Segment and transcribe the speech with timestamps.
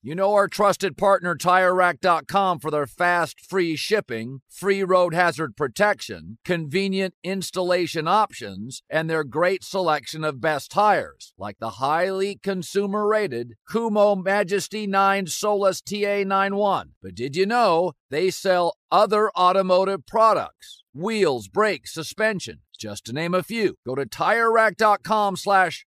[0.00, 6.38] You know our trusted partner TireRack.com for their fast, free shipping, free road hazard protection,
[6.44, 14.22] convenient installation options, and their great selection of best tires, like the highly consumer-rated Kumho
[14.22, 16.90] Majesty 9 Solus TA91.
[17.02, 20.84] But did you know they sell other automotive products?
[20.94, 23.74] Wheels, brakes, suspension, just to name a few.
[23.84, 25.87] Go to TireRack.com slash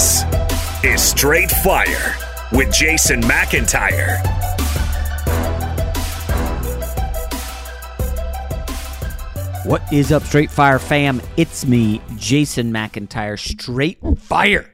[0.00, 0.24] This
[0.82, 2.16] is Straight Fire
[2.52, 4.16] with Jason McIntyre.
[9.66, 11.20] What is up, Straight Fire fam?
[11.36, 14.72] It's me, Jason McIntyre, Straight Fire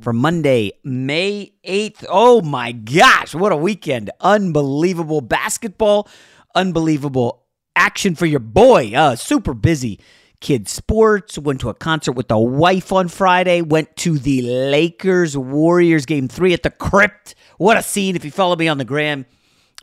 [0.00, 2.04] for Monday, May 8th.
[2.08, 4.10] Oh my gosh, what a weekend!
[4.20, 6.08] Unbelievable basketball,
[6.56, 7.44] unbelievable
[7.76, 8.90] action for your boy.
[8.96, 10.00] Uh, super busy
[10.44, 15.38] kids sports went to a concert with the wife on friday went to the lakers
[15.38, 17.34] warriors game three at the crypt.
[17.56, 19.24] What a scene if you follow me on the gram.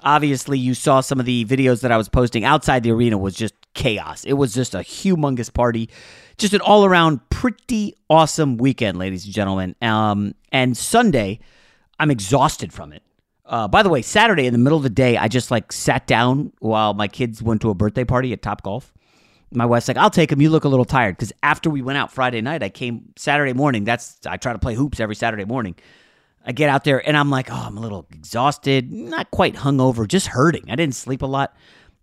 [0.03, 2.45] Obviously you saw some of the videos that i was posting.
[2.45, 4.23] Outside the arena was just chaos.
[4.23, 5.89] It was just a humongous party.
[6.37, 9.75] Just an all-around pretty awesome weekend ladies and gentlemen.
[9.81, 11.39] Um, and sunday
[11.99, 13.01] i'm exhausted from it.
[13.47, 16.05] Uh, by the way saturday in the middle of the day i just like sat
[16.05, 18.93] down while my kids went to a birthday party at top golf
[19.51, 20.41] my wife's like, I'll take him.
[20.41, 21.17] You look a little tired.
[21.17, 23.83] Because after we went out Friday night, I came Saturday morning.
[23.83, 25.75] That's I try to play hoops every Saturday morning.
[26.45, 30.07] I get out there and I'm like, oh, I'm a little exhausted, not quite hungover,
[30.07, 30.71] just hurting.
[30.71, 31.55] I didn't sleep a lot.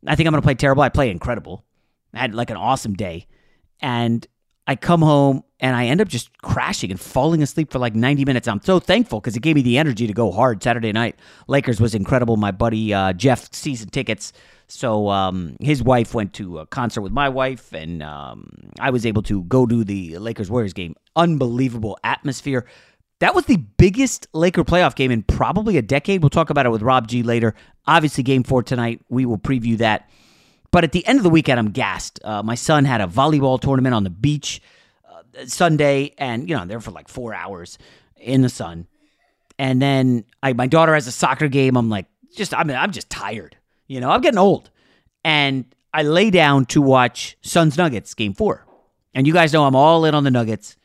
[0.06, 0.82] I think I'm gonna play terrible.
[0.82, 1.64] I play incredible.
[2.14, 3.26] I had like an awesome day.
[3.80, 4.26] And
[4.66, 8.24] I come home and I end up just crashing and falling asleep for like 90
[8.26, 8.46] minutes.
[8.46, 11.18] I'm so thankful because it gave me the energy to go hard Saturday night.
[11.48, 12.36] Lakers was incredible.
[12.36, 14.32] My buddy uh, Jeff season tickets
[14.68, 19.06] so um, his wife went to a concert with my wife, and um, I was
[19.06, 20.94] able to go to the Lakers Warriors game.
[21.16, 22.66] Unbelievable atmosphere.
[23.20, 26.22] That was the biggest Laker playoff game in probably a decade.
[26.22, 27.54] We'll talk about it with Rob G later.
[27.86, 29.00] Obviously, game four tonight.
[29.08, 30.08] We will preview that.
[30.70, 32.20] But at the end of the weekend, I'm gassed.
[32.22, 34.60] Uh, my son had a volleyball tournament on the beach
[35.10, 37.78] uh, Sunday, and you know, I'm there for like four hours
[38.16, 38.86] in the sun.
[39.58, 41.76] And then I, my daughter has a soccer game.
[41.76, 43.56] I'm like, just I'm I'm just tired.
[43.88, 44.70] You know, I'm getting old.
[45.24, 48.64] And I lay down to watch Suns Nuggets game four.
[49.14, 50.76] And you guys know I'm all in on the Nuggets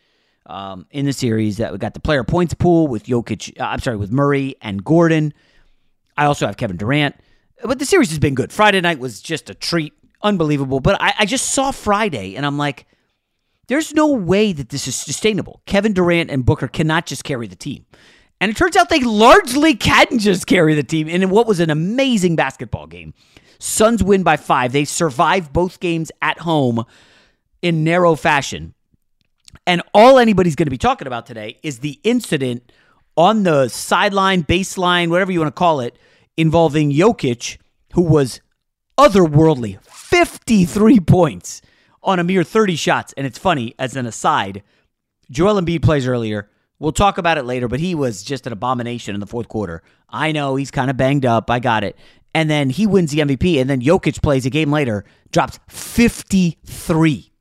[0.46, 1.58] um, in the series.
[1.58, 3.60] That we got the player points pool with Jokic.
[3.60, 5.34] Uh, I'm sorry, with Murray and Gordon.
[6.18, 7.16] I also have Kevin Durant.
[7.64, 8.52] But the series has been good.
[8.52, 10.80] Friday night was just a treat, unbelievable.
[10.80, 12.86] But I, I just saw Friday, and I'm like,
[13.68, 15.62] there's no way that this is sustainable.
[15.66, 17.86] Kevin Durant and Booker cannot just carry the team.
[18.42, 21.70] And it turns out they largely can just carry the team in what was an
[21.70, 23.14] amazing basketball game.
[23.60, 24.74] Suns win by five.
[24.74, 26.84] They survive both games at home
[27.62, 28.74] in narrow fashion.
[29.66, 32.72] And all anybody's going to be talking about today is the incident
[33.16, 35.98] on the sideline, baseline, whatever you want to call it,
[36.36, 37.58] involving Jokic,
[37.94, 38.42] who was
[38.98, 41.62] otherworldly 53 points
[42.02, 43.14] on a mere 30 shots.
[43.16, 44.64] And it's funny, as an aside,
[45.32, 46.50] Joel Embiid plays earlier.
[46.84, 49.82] We'll talk about it later, but he was just an abomination in the fourth quarter.
[50.10, 51.50] I know he's kind of banged up.
[51.50, 51.98] I got it.
[52.36, 57.32] And then he wins the MVP, and then Jokic plays a game later, drops 53.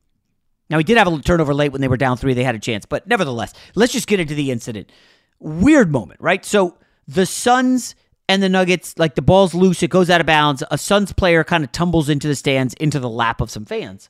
[0.70, 2.34] Now, he did have a turnover late when they were down three.
[2.34, 2.86] They had a chance.
[2.86, 4.92] But nevertheless, let's just get into the incident.
[5.40, 6.44] Weird moment, right?
[6.44, 6.78] So
[7.08, 7.96] the Suns
[8.28, 10.62] and the Nuggets, like the ball's loose, it goes out of bounds.
[10.70, 14.08] A Suns player kind of tumbles into the stands, into the lap of some fans.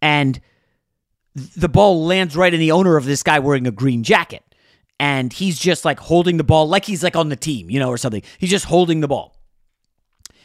[0.00, 0.40] And
[1.36, 4.42] the ball lands right in the owner of this guy wearing a green jacket.
[4.98, 7.90] And he's just like holding the ball like he's like on the team, you know,
[7.90, 8.22] or something.
[8.38, 9.36] He's just holding the ball.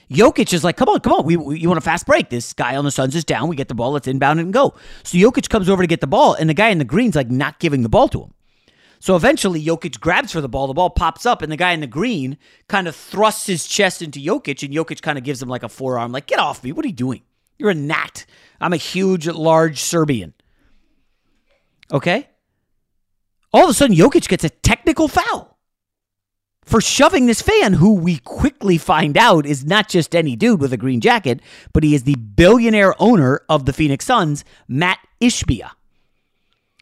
[0.09, 1.25] Jokic is like, come on, come on.
[1.25, 2.29] We, we, you want a fast break?
[2.29, 3.47] This guy on the Suns is down.
[3.47, 3.93] We get the ball.
[3.93, 4.73] Let's inbound and go.
[5.03, 7.31] So Jokic comes over to get the ball, and the guy in the green's like
[7.31, 8.33] not giving the ball to him.
[8.99, 10.67] So eventually, Jokic grabs for the ball.
[10.67, 12.37] The ball pops up, and the guy in the green
[12.67, 15.69] kind of thrusts his chest into Jokic, and Jokic kind of gives him like a
[15.69, 16.73] forearm, like, get off me.
[16.73, 17.21] What are you doing?
[17.57, 18.25] You're a gnat.
[18.59, 20.33] I'm a huge, large Serbian.
[21.91, 22.29] Okay?
[23.53, 25.57] All of a sudden, Jokic gets a technical foul
[26.63, 30.71] for shoving this fan, who we quickly find out is not just any dude with
[30.71, 31.41] a green jacket,
[31.73, 35.71] but he is the billionaire owner of the Phoenix Suns, Matt Ishbia.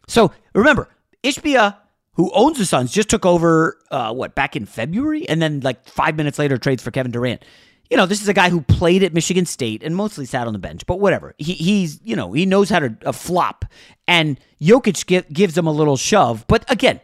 [0.07, 0.89] So remember,
[1.23, 1.77] Ishbia
[2.19, 5.27] who owns the Suns, just took over, uh, what, back in February?
[5.29, 7.45] And then, like, five minutes later, trades for Kevin Durant.
[7.89, 10.53] You know, this is a guy who played at Michigan State and mostly sat on
[10.53, 11.33] the bench, but whatever.
[11.37, 13.65] He, he's, you know, he knows how to uh, flop.
[14.07, 16.45] And Jokic give, gives him a little shove.
[16.47, 17.01] But again,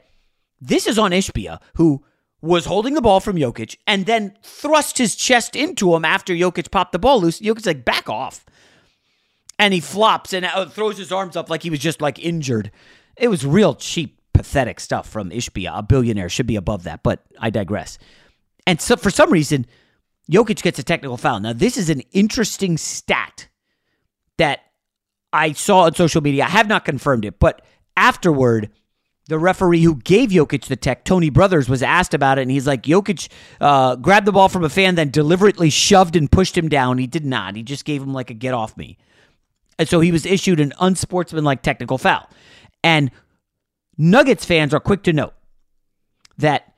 [0.61, 2.03] this is on Ishbia, who
[2.41, 6.69] was holding the ball from Jokic and then thrust his chest into him after Jokic
[6.69, 7.41] popped the ball loose.
[7.41, 8.45] Jokic's like, back off.
[9.57, 12.71] And he flops and uh, throws his arms up like he was just like injured.
[13.17, 15.79] It was real cheap pathetic stuff from Ishbia.
[15.79, 17.97] A billionaire should be above that, but I digress.
[18.67, 19.65] And so for some reason,
[20.31, 21.39] Jokic gets a technical foul.
[21.39, 23.47] Now, this is an interesting stat
[24.37, 24.61] that
[25.31, 26.45] I saw on social media.
[26.45, 27.61] I have not confirmed it, but
[27.95, 28.71] afterward,
[29.27, 32.67] the referee who gave Jokic the tech, Tony Brothers, was asked about it, and he's
[32.67, 33.27] like, Jokic
[33.59, 36.97] uh, grabbed the ball from a fan, then deliberately shoved and pushed him down.
[36.97, 37.55] He did not.
[37.55, 38.97] He just gave him like a get off me.
[39.77, 42.29] And so he was issued an unsportsmanlike technical foul.
[42.83, 43.11] And
[43.97, 45.33] Nuggets fans are quick to note
[46.37, 46.74] that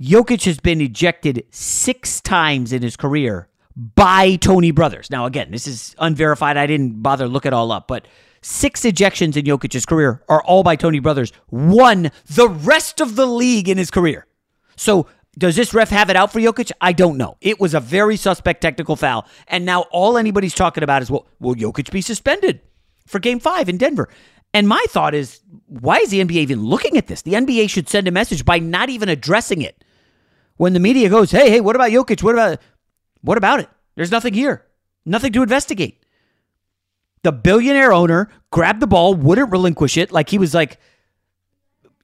[0.00, 5.10] Jokic has been ejected six times in his career by Tony Brothers.
[5.10, 6.56] Now, again, this is unverified.
[6.56, 8.06] I didn't bother look it all up, but
[8.40, 11.32] six ejections in Jokic's career are all by Tony Brothers.
[11.48, 14.26] One the rest of the league in his career.
[14.76, 16.70] So does this ref have it out for Jokic?
[16.80, 17.36] I don't know.
[17.40, 21.26] It was a very suspect technical foul, and now all anybody's talking about is, well,
[21.40, 22.60] will Jokic be suspended
[23.06, 24.08] for Game Five in Denver?
[24.54, 27.22] And my thought is, why is the NBA even looking at this?
[27.22, 29.84] The NBA should send a message by not even addressing it.
[30.58, 32.22] When the media goes, hey, hey, what about Jokic?
[32.22, 32.60] What about
[33.22, 33.70] what about it?
[33.94, 34.66] There's nothing here.
[35.06, 36.04] Nothing to investigate.
[37.22, 40.78] The billionaire owner grabbed the ball, wouldn't relinquish it, like he was like,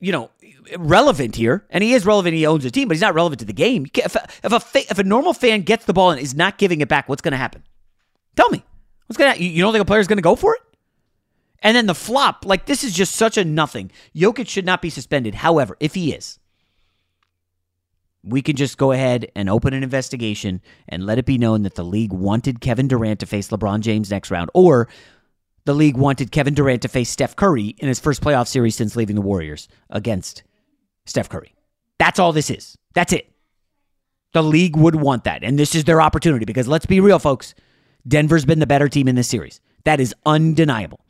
[0.00, 0.30] you know,
[0.78, 2.34] relevant here, and he is relevant.
[2.34, 3.86] He owns a team, but he's not relevant to the game.
[3.94, 6.80] If a, if a if a normal fan gets the ball and is not giving
[6.80, 7.62] it back, what's going to happen?
[8.36, 8.64] Tell me,
[9.06, 9.42] what's going to?
[9.42, 10.62] You don't think a player's going to go for it?
[11.60, 13.90] And then the flop, like this is just such a nothing.
[14.14, 15.36] Jokic should not be suspended.
[15.36, 16.38] However, if he is,
[18.24, 21.74] we can just go ahead and open an investigation and let it be known that
[21.74, 24.88] the league wanted Kevin Durant to face LeBron James next round, or
[25.66, 28.96] the league wanted Kevin Durant to face Steph Curry in his first playoff series since
[28.96, 30.42] leaving the Warriors against
[31.06, 31.54] Steph Curry.
[31.98, 32.76] That's all this is.
[32.94, 33.30] That's it.
[34.32, 35.44] The league would want that.
[35.44, 37.54] And this is their opportunity because let's be real, folks.
[38.06, 39.60] Denver's been the better team in this series.
[39.84, 41.00] That is undeniable.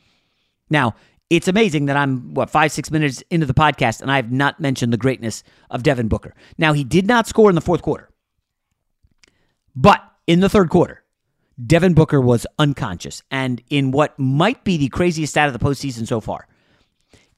[0.70, 0.94] Now,
[1.36, 4.60] it's amazing that I'm, what, five, six minutes into the podcast and I have not
[4.60, 6.34] mentioned the greatness of Devin Booker.
[6.58, 8.10] Now, he did not score in the fourth quarter,
[9.74, 11.02] but in the third quarter,
[11.64, 13.22] Devin Booker was unconscious.
[13.30, 16.48] And in what might be the craziest stat of the postseason so far,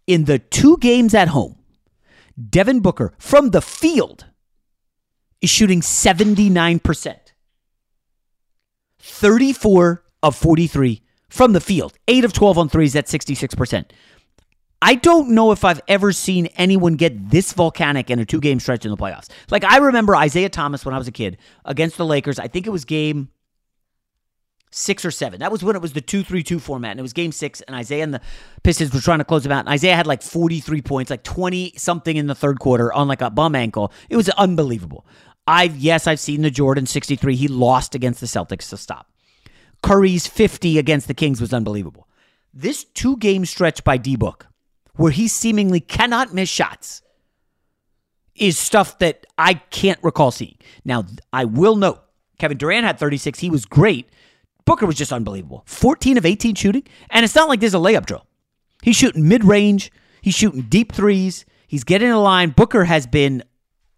[0.07, 1.57] in the two games at home,
[2.51, 4.27] Devin Booker from the field
[5.41, 7.17] is shooting 79%.
[8.99, 11.03] 34 of 43
[11.37, 11.93] from the field.
[12.09, 13.85] 8 of 12 on threes, that's 66%.
[14.83, 18.61] I don't know if I've ever seen anyone get this volcanic in a two game
[18.61, 19.29] stretch in the playoffs.
[19.51, 22.39] Like, I remember Isaiah Thomas when I was a kid against the Lakers.
[22.39, 23.29] I think it was game
[24.71, 25.41] six or seven.
[25.41, 26.93] That was when it was the 2 3 2 format.
[26.93, 28.21] And it was game six, and Isaiah and the
[28.63, 29.61] Pistons were trying to close them out.
[29.61, 33.23] And Isaiah had like 43 points, like 20 something in the third quarter on like
[33.23, 33.93] a bum ankle.
[34.11, 35.07] It was unbelievable.
[35.47, 37.37] I've, yes, I've seen the Jordan 63.
[37.37, 39.11] He lost against the Celtics to stop.
[39.83, 42.09] Curry's 50 against the Kings was unbelievable.
[42.53, 44.47] This two game stretch by D Book,
[44.95, 47.03] where he seemingly cannot miss shots,
[48.35, 50.57] is stuff that I can't recall seeing.
[50.85, 52.03] Now, I will note
[52.39, 53.39] Kevin Durant had 36.
[53.39, 54.09] He was great.
[54.65, 55.63] Booker was just unbelievable.
[55.67, 56.83] 14 of 18 shooting.
[57.11, 58.27] And it's not like there's a layup drill.
[58.83, 59.91] He's shooting mid range,
[60.21, 62.51] he's shooting deep threes, he's getting in a line.
[62.51, 63.43] Booker has been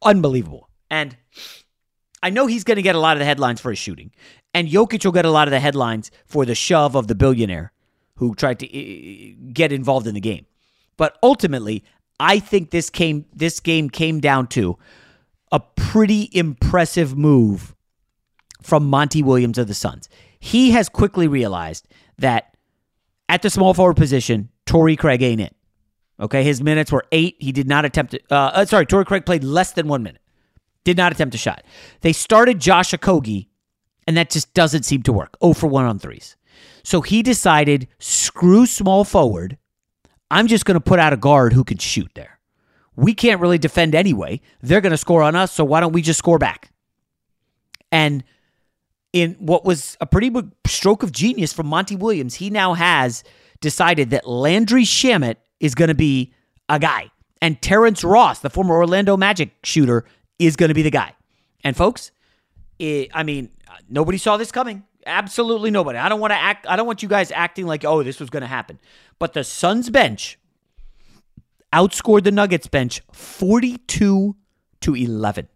[0.02, 0.68] unbelievable.
[0.90, 1.16] And
[2.22, 4.10] I know he's going to get a lot of the headlines for his shooting.
[4.54, 7.72] And Jokic will get a lot of the headlines for the shove of the billionaire
[8.16, 8.66] who tried to
[9.52, 10.46] get involved in the game.
[10.96, 11.84] But ultimately,
[12.18, 14.76] I think this came this game came down to
[15.52, 17.74] a pretty impressive move
[18.60, 20.08] from Monty Williams of the Suns.
[20.40, 21.86] He has quickly realized
[22.18, 22.56] that
[23.28, 25.54] at the small forward position, Torrey Craig ain't it.
[26.20, 27.36] Okay, his minutes were eight.
[27.38, 30.20] He did not attempt to, uh, uh, sorry, Torrey Craig played less than one minute.
[30.84, 31.64] Did not attempt a shot.
[32.00, 33.48] They started Josh Okogie,
[34.06, 35.36] and that just doesn't seem to work.
[35.40, 36.36] Oh for 1 on threes.
[36.82, 39.58] So he decided, screw small forward.
[40.30, 42.38] I'm just going to put out a guard who can shoot there.
[42.96, 44.40] We can't really defend anyway.
[44.60, 46.70] They're going to score on us, so why don't we just score back?
[47.92, 48.24] And
[49.12, 53.24] in what was a pretty big stroke of genius from Monty Williams, he now has
[53.60, 56.32] decided that Landry Shamet is going to be
[56.68, 57.10] a guy.
[57.40, 60.04] And Terrence Ross, the former Orlando Magic shooter,
[60.38, 61.14] is going to be the guy.
[61.64, 62.12] And folks,
[62.78, 63.50] it, I mean,
[63.88, 64.84] nobody saw this coming.
[65.06, 65.98] Absolutely nobody.
[65.98, 66.66] I don't want to act.
[66.68, 68.78] I don't want you guys acting like, oh, this was going to happen.
[69.18, 70.38] But the Suns bench
[71.72, 74.36] outscored the Nuggets bench 42
[74.80, 75.48] to 11.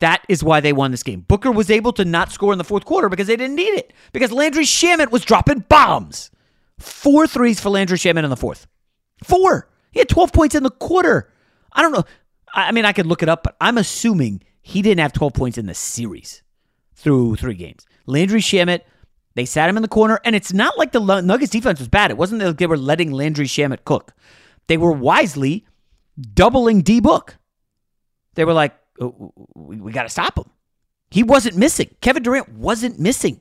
[0.00, 1.20] That is why they won this game.
[1.20, 3.92] Booker was able to not score in the fourth quarter because they didn't need it.
[4.12, 6.30] Because Landry Shamet was dropping bombs.
[6.78, 8.66] Four threes for Landry Shamet in the fourth.
[9.24, 9.70] Four.
[9.92, 11.32] He had 12 points in the quarter.
[11.72, 12.04] I don't know.
[12.56, 15.58] I mean, I could look it up, but I'm assuming he didn't have 12 points
[15.58, 16.42] in the series
[16.94, 17.86] through three games.
[18.06, 18.80] Landry Shamet,
[19.34, 22.10] they sat him in the corner, and it's not like the Nuggets defense was bad.
[22.10, 24.14] It wasn't that they were letting Landry Shamet cook.
[24.66, 25.66] They were wisely
[26.34, 27.36] doubling D Book.
[28.34, 30.50] They were like, oh, we got to stop him.
[31.10, 31.94] He wasn't missing.
[32.00, 33.40] Kevin Durant wasn't missing.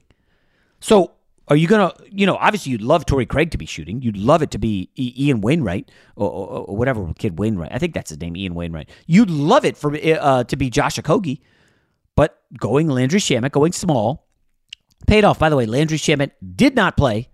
[0.81, 1.14] So
[1.47, 4.01] are you gonna, you know, obviously you'd love Torrey Craig to be shooting.
[4.01, 7.71] You'd love it to be Ian Wainwright or, or, or, whatever kid Wainwright.
[7.71, 8.89] I think that's his name, Ian Wainwright.
[9.05, 11.41] You'd love it for uh, to be Josh Okogie,
[12.15, 14.27] but going Landry Shamet, going small,
[15.07, 15.37] paid off.
[15.37, 17.29] By the way, Landry Shamet did not play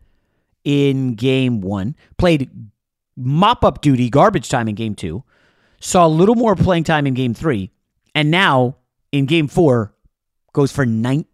[0.63, 1.95] in game one.
[2.17, 2.49] Played
[3.15, 5.23] mop up duty, garbage time in game two.
[5.79, 7.71] Saw a little more playing time in game three,
[8.13, 8.75] and now
[9.11, 9.95] in game four
[10.53, 11.25] goes for 19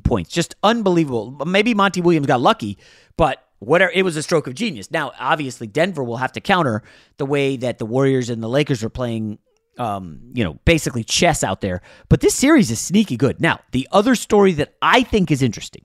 [0.00, 0.30] points.
[0.30, 1.30] Just unbelievable.
[1.46, 2.78] Maybe Monty Williams got lucky,
[3.16, 4.90] but whatever it was a stroke of genius.
[4.90, 6.82] Now, obviously, Denver will have to counter
[7.16, 9.38] the way that the Warriors and the Lakers are playing.
[9.78, 11.82] Um, you know, basically chess out there.
[12.08, 13.40] But this series is sneaky good.
[13.40, 15.84] Now, the other story that I think is interesting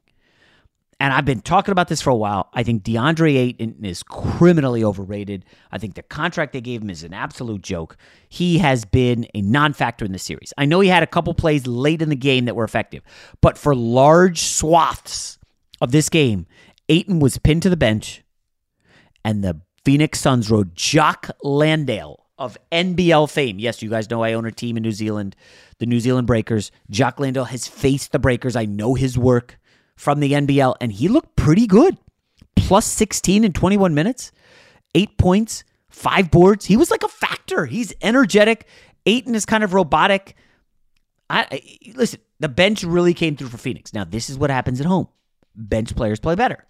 [1.00, 2.50] and I've been talking about this for a while.
[2.54, 5.46] I think DeAndre Ayton is criminally overrated.
[5.72, 7.98] I think the contract they gave him is an absolute joke.
[8.30, 10.54] He has been a non factor in the series.
[10.58, 13.04] I know he had a couple plays late in the game that were effective,
[13.42, 15.40] but for large swaths
[15.82, 16.48] of this game,
[16.90, 18.24] Ayton was pinned to the bench,
[19.24, 23.60] and the Phoenix Suns rode Jock Landale of NBL fame.
[23.60, 25.36] Yes, you guys know I own a team in New Zealand,
[25.80, 26.72] the New Zealand Breakers.
[26.90, 28.56] Jock Landale has faced the Breakers.
[28.56, 29.60] I know his work
[29.96, 31.98] from the NBL, and he looked pretty good.
[32.56, 34.32] Plus 16 in 21 minutes,
[34.96, 36.66] eight points, five boards.
[36.66, 37.66] He was like a factor.
[37.66, 38.68] He's energetic.
[39.06, 40.36] Ayton is kind of robotic.
[41.30, 41.62] I, I,
[41.96, 42.20] listen.
[42.40, 43.94] The bench really came through for Phoenix.
[43.94, 45.08] Now this is what happens at home.
[45.56, 46.66] Bench players play better.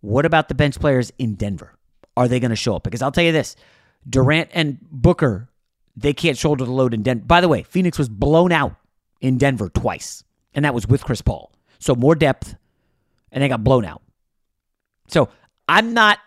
[0.00, 1.74] What about the bench players in Denver?
[2.16, 2.84] Are they going to show up?
[2.84, 3.56] Because I'll tell you this:
[4.08, 5.48] Durant and Booker,
[5.96, 7.24] they can't shoulder the load in Denver.
[7.24, 8.76] By the way, Phoenix was blown out
[9.20, 11.52] in Denver twice, and that was with Chris Paul.
[11.82, 12.54] So more depth,
[13.32, 14.02] and they got blown out.
[15.08, 15.28] So
[15.68, 16.18] I'm not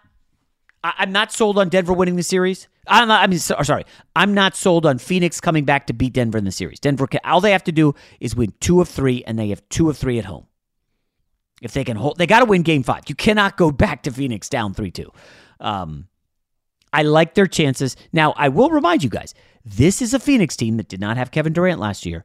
[0.83, 2.67] I'm not sold on Denver winning the series.
[2.87, 3.85] I'm not, I mean, sorry,
[4.15, 6.79] I'm not sold on Phoenix coming back to beat Denver in the series.
[6.79, 9.67] Denver, can, all they have to do is win two of three, and they have
[9.69, 10.45] two of three at home.
[11.61, 13.03] If they can hold, they got to win Game Five.
[13.07, 15.11] You cannot go back to Phoenix down three two.
[15.59, 16.07] Um,
[16.93, 17.95] I like their chances.
[18.13, 19.33] Now, I will remind you guys,
[19.63, 22.23] this is a Phoenix team that did not have Kevin Durant last year.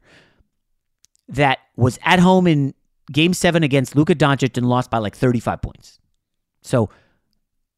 [1.29, 2.73] That was at home in
[3.11, 5.99] game seven against Luka Doncic and lost by like 35 points.
[6.61, 6.89] So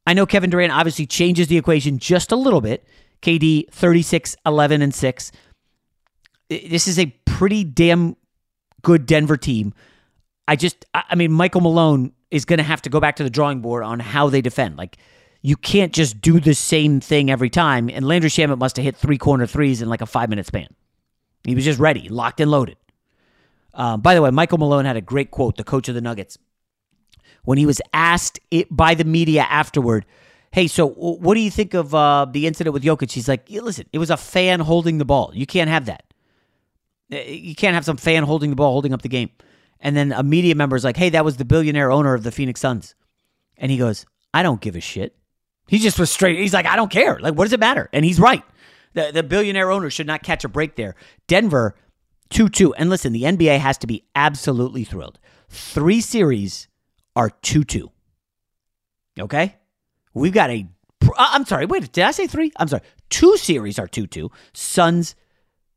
[0.06, 2.86] I know Kevin Durant obviously changes the equation just a little bit.
[3.22, 5.32] KD 36, 11, and 6.
[6.50, 8.18] This is a pretty damn
[8.82, 9.74] good Denver team.
[10.48, 13.30] I just, I mean, Michael Malone is going to have to go back to the
[13.30, 14.78] drawing board on how they defend.
[14.78, 14.98] Like,
[15.42, 17.90] you can't just do the same thing every time.
[17.90, 20.68] And Landry Shamet must have hit three corner threes in like a five minute span.
[21.46, 22.78] He was just ready, locked and loaded.
[23.74, 26.38] Um, by the way, Michael Malone had a great quote, the coach of the Nuggets,
[27.44, 30.06] when he was asked it by the media afterward.
[30.51, 33.12] Hey, so what do you think of uh, the incident with Jokic?
[33.12, 35.32] He's like, listen, it was a fan holding the ball.
[35.34, 36.03] You can't have that.
[37.12, 39.32] Uh, you can't have some fan holding the ball, holding up the game.
[39.80, 42.32] And then a media member is like, hey, that was the billionaire owner of the
[42.32, 42.96] Phoenix Suns.
[43.58, 45.15] And he goes, I don't give a shit.
[45.68, 46.38] He just was straight.
[46.38, 47.20] He's like, I don't care.
[47.20, 47.89] Like, what does it matter?
[47.92, 48.44] And he's right.
[48.94, 50.96] The, the billionaire owner should not catch a break there.
[51.27, 51.75] Denver
[52.34, 52.74] 2 2.
[52.74, 55.20] And listen, the NBA has to be absolutely thrilled.
[55.50, 56.68] Three series
[57.16, 57.90] are 2 2.
[59.20, 59.56] Okay?
[60.13, 60.68] We've got a.
[61.04, 62.52] Uh, I'm sorry, wait, did I say three?
[62.58, 62.82] I'm sorry.
[63.10, 64.32] Two series are 2 2.
[64.54, 65.16] Suns,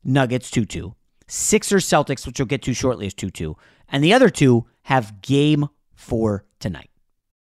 [0.03, 0.95] Nuggets 2 2.
[1.27, 3.55] Sixers Celtics, which we'll get to shortly, is 2 2.
[3.89, 6.89] And the other two have game four tonight.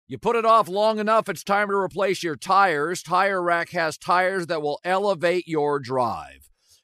[0.06, 3.02] You put it off long enough, it's time to replace your tires.
[3.02, 6.50] Tire Rack has tires that will elevate your drive.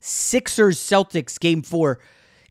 [0.00, 1.98] Sixers Celtics game four.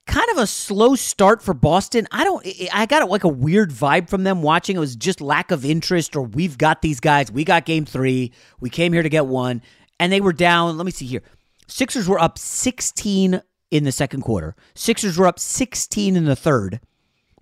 [0.05, 2.07] Kind of a slow start for Boston.
[2.11, 4.75] I don't, I got like a weird vibe from them watching.
[4.75, 7.31] It was just lack of interest, or we've got these guys.
[7.31, 8.31] We got game three.
[8.59, 9.63] We came here to get one.
[9.99, 10.77] And they were down.
[10.77, 11.23] Let me see here.
[11.67, 14.55] Sixers were up 16 in the second quarter.
[14.75, 16.79] Sixers were up 16 in the third.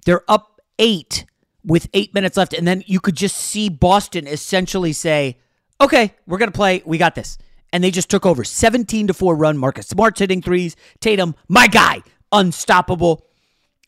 [0.06, 1.26] They're up eight
[1.66, 2.54] with eight minutes left.
[2.54, 5.38] And then you could just see Boston essentially say,
[5.82, 6.82] okay, we're going to play.
[6.86, 7.38] We got this
[7.74, 9.58] and they just took over 17 to 4 run.
[9.58, 10.78] Marcus Smart's hitting threes.
[11.02, 13.26] Tatum, my guy, unstoppable.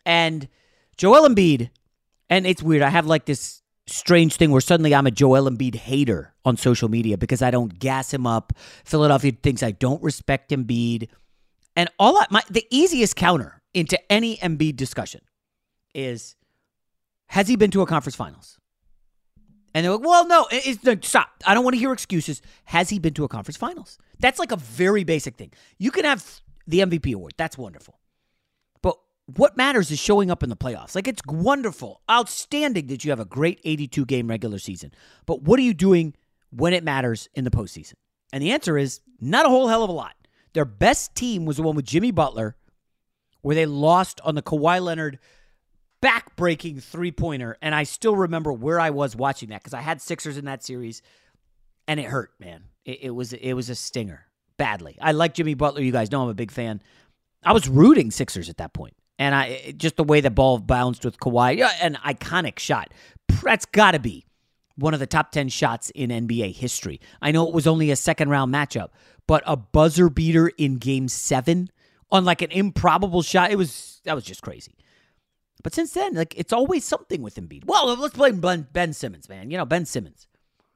[0.06, 0.50] And
[0.98, 1.70] Joel Embiid,
[2.30, 2.82] and it's weird.
[2.82, 6.90] I have like this strange thing where suddenly I'm a Joel Embiid hater on social
[6.90, 8.54] media because I don't gas him up.
[8.84, 11.08] Philadelphia thinks I don't respect Embiid.
[11.76, 15.22] And all I, my the easiest counter into any Embiid discussion
[15.94, 16.36] is
[17.28, 18.58] has he been to a conference finals?
[19.76, 21.44] And they're like, well, no, it's, no, stop.
[21.46, 22.42] I don't want to hear excuses.
[22.64, 23.98] Has he been to a conference finals?
[24.20, 25.52] That's like a very basic thing.
[25.78, 27.34] You can have the MVP award.
[27.36, 28.00] That's wonderful.
[28.82, 30.96] But what matters is showing up in the playoffs.
[30.96, 34.94] Like, it's wonderful, outstanding that you have a great 82 game regular season.
[35.26, 36.16] But what are you doing
[36.52, 37.96] when it matters in the postseason?
[38.32, 40.16] And the answer is not a whole hell of a lot.
[40.54, 42.56] Their best team was the one with Jimmy Butler,
[43.42, 45.20] where they lost on the Kawhi Leonard
[46.06, 50.38] back-breaking three-pointer, and I still remember where I was watching that because I had Sixers
[50.38, 51.02] in that series,
[51.88, 52.66] and it hurt, man.
[52.86, 55.00] It, it, was it was a stinger badly.
[55.02, 55.82] I like Jimmy Butler.
[55.82, 56.80] You guys know I'm a big fan.
[57.44, 60.60] I was rooting Sixers at that point, and I eh, just the way the ball
[60.60, 62.94] bounced with Kawhi, yeah, an iconic shot.
[63.42, 64.28] That's got to be
[64.76, 67.02] one of the top 10 shots in NBA history.
[67.20, 68.90] I know it was only a second round matchup,
[69.26, 71.72] but a buzzer beater in game seven
[72.12, 73.50] on like an improbable shot.
[73.50, 74.76] It was that was just crazy.
[75.64, 77.66] But since then, like it's always something with Embiid.
[77.66, 79.50] Well, let's blame Ben, ben Simmons, man.
[79.50, 80.28] You know, Ben Simmons.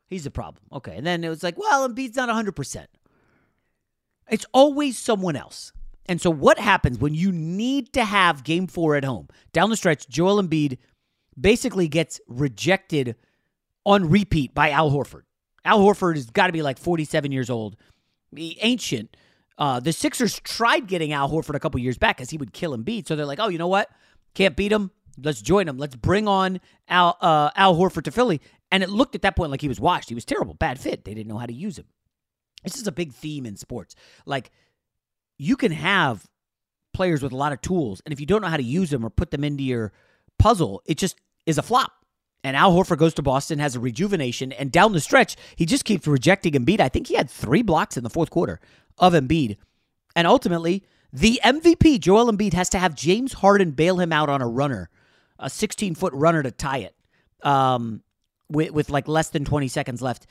[0.08, 0.64] He's the problem.
[0.74, 0.96] Okay.
[0.98, 2.86] And then it was like, well, Embiid's not 100%.
[4.30, 5.72] It's always someone else.
[6.08, 9.28] And so what happens when you need to have game four at home?
[9.54, 10.80] Down the stretch, Joel Embiid
[11.40, 13.16] basically gets rejected
[13.86, 15.22] on repeat by Al Horford.
[15.64, 17.76] Al Horford has got to be like 47 years old,
[18.36, 19.16] ancient.
[19.58, 22.76] Uh, the Sixers tried getting Al Horford a couple years back because he would kill
[22.76, 23.08] Embiid.
[23.08, 23.90] So they're like, oh, you know what?
[24.40, 24.92] Can't beat him.
[25.22, 25.78] Let's join him.
[25.78, 28.40] Let's bring on Al uh, Al Horford to Philly.
[28.72, 30.08] And it looked at that point like he was washed.
[30.08, 31.04] He was terrible, bad fit.
[31.04, 31.88] They didn't know how to use him.
[32.64, 33.96] This is a big theme in sports.
[34.26, 34.52] Like
[35.38, 36.26] you can have
[36.94, 39.06] players with a lot of tools, and if you don't know how to use them
[39.06, 39.92] or put them into your
[40.38, 41.92] puzzle, it just is a flop.
[42.42, 45.84] And Al Horford goes to Boston, has a rejuvenation, and down the stretch, he just
[45.84, 46.80] keeps rejecting Embiid.
[46.80, 48.62] I think he had three blocks in the fourth quarter
[48.98, 49.58] of Embiid.
[50.16, 54.42] And ultimately, the MVP, Joel Embiid, has to have James Harden bail him out on
[54.42, 54.90] a runner,
[55.40, 56.96] a 16 foot runner to tie it
[57.44, 58.02] um,
[58.50, 60.28] with, with like less than 20 seconds left.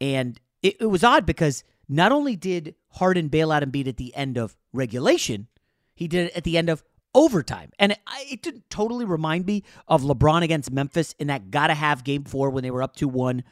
[0.00, 4.14] And it, it was odd because not only did Harden bail out Embiid at the
[4.14, 5.48] end of regulation,
[5.94, 7.70] he did it at the end of overtime.
[7.78, 7.98] And it,
[8.30, 12.50] it didn't totally remind me of LeBron against Memphis in that gotta have game four
[12.50, 13.42] when they were up 2 1.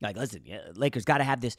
[0.00, 1.56] Like, listen, yeah, Lakers gotta have this.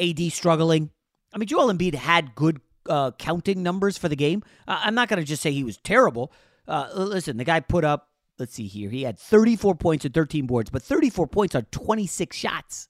[0.00, 0.90] AD struggling.
[1.32, 4.42] I mean, Joel Embiid had good uh, counting numbers for the game.
[4.66, 6.32] Uh, I'm not going to just say he was terrible.
[6.66, 10.46] Uh, listen, the guy put up, let's see here, he had 34 points and 13
[10.46, 12.88] boards, but 34 points on 26 shots.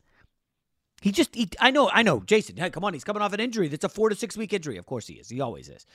[1.02, 3.40] He just, he, I know, I know, Jason, hey, come on, he's coming off an
[3.40, 3.68] injury.
[3.68, 4.78] That's a four to six week injury.
[4.78, 5.28] Of course he is.
[5.28, 5.86] He always is.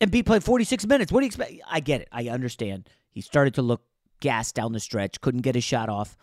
[0.00, 1.12] Embiid played 46 minutes.
[1.12, 1.52] What do you expect?
[1.70, 2.08] I get it.
[2.10, 2.88] I understand.
[3.10, 3.82] He started to look
[4.20, 6.16] gassed down the stretch, couldn't get his shot off.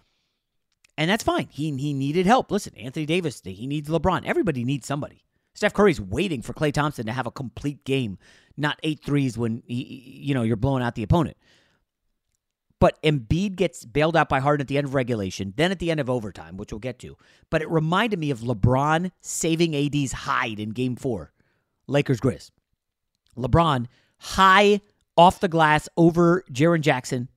[0.97, 1.47] And that's fine.
[1.51, 2.51] He, he needed help.
[2.51, 4.25] Listen, Anthony Davis, he needs LeBron.
[4.25, 5.24] Everybody needs somebody.
[5.55, 8.19] Steph Curry's waiting for Klay Thompson to have a complete game,
[8.57, 11.37] not eight threes when he, you know you're blowing out the opponent.
[12.79, 15.89] But Embiid gets bailed out by Harden at the end of regulation, then at the
[15.89, 17.17] end of overtime, which we'll get to.
[17.49, 21.31] But it reminded me of LeBron saving AD's hide in Game Four,
[21.87, 22.51] Lakers Grizz.
[23.37, 23.87] LeBron
[24.19, 24.81] high
[25.17, 27.29] off the glass over Jaren Jackson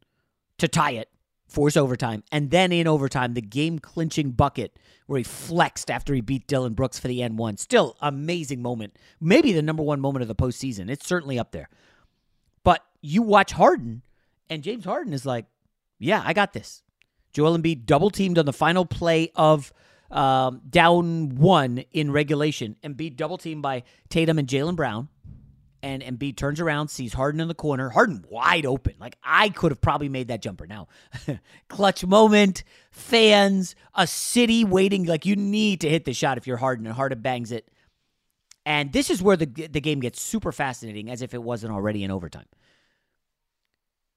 [0.59, 1.09] to tie it,
[1.48, 6.20] force overtime, and then in overtime, the game clinching bucket where he flexed after he
[6.20, 7.58] beat Dillon Brooks for the N1.
[7.58, 8.96] Still amazing moment.
[9.20, 10.90] Maybe the number one moment of the postseason.
[10.90, 11.70] It's certainly up there.
[12.62, 14.02] But you watch Harden,
[14.50, 15.46] and James Harden is like,
[15.98, 16.82] yeah, I got this.
[17.32, 19.72] Joel Embiid double teamed on the final play of
[20.11, 22.76] um, down one in regulation.
[22.82, 25.08] And Embiid double teamed by Tatum and Jaylen Brown
[25.83, 27.88] and Embiid turns around, sees Harden in the corner.
[27.88, 28.95] Harden wide open.
[28.99, 30.67] Like I could have probably made that jumper.
[30.67, 30.88] Now,
[31.69, 35.05] clutch moment, fans, a city waiting.
[35.05, 37.69] Like you need to hit the shot if you're Harden, and Harden bangs it.
[38.67, 42.05] And this is where the the game gets super fascinating, as if it wasn't already
[42.05, 42.47] in overtime.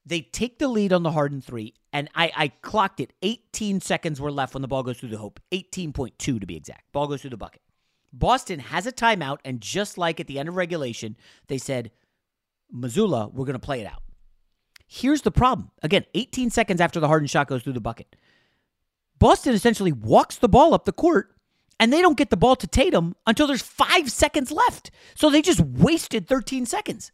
[0.05, 3.13] They take the lead on the Harden three, and I, I clocked it.
[3.21, 5.39] 18 seconds were left when the ball goes through the hoop.
[5.51, 6.91] 18.2 to be exact.
[6.91, 7.61] Ball goes through the bucket.
[8.13, 11.15] Boston has a timeout, and just like at the end of regulation,
[11.47, 11.91] they said,
[12.73, 14.03] Mazzulla, we're going to play it out.
[14.87, 15.71] Here's the problem.
[15.81, 18.15] Again, 18 seconds after the Harden shot goes through the bucket.
[19.19, 21.35] Boston essentially walks the ball up the court,
[21.79, 24.91] and they don't get the ball to Tatum until there's five seconds left.
[25.15, 27.11] So they just wasted 13 seconds.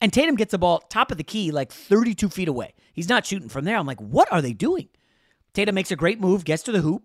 [0.00, 2.74] And Tatum gets the ball top of the key, like 32 feet away.
[2.92, 3.76] He's not shooting from there.
[3.76, 4.88] I'm like, what are they doing?
[5.54, 7.02] Tatum makes a great move, gets to the hoop,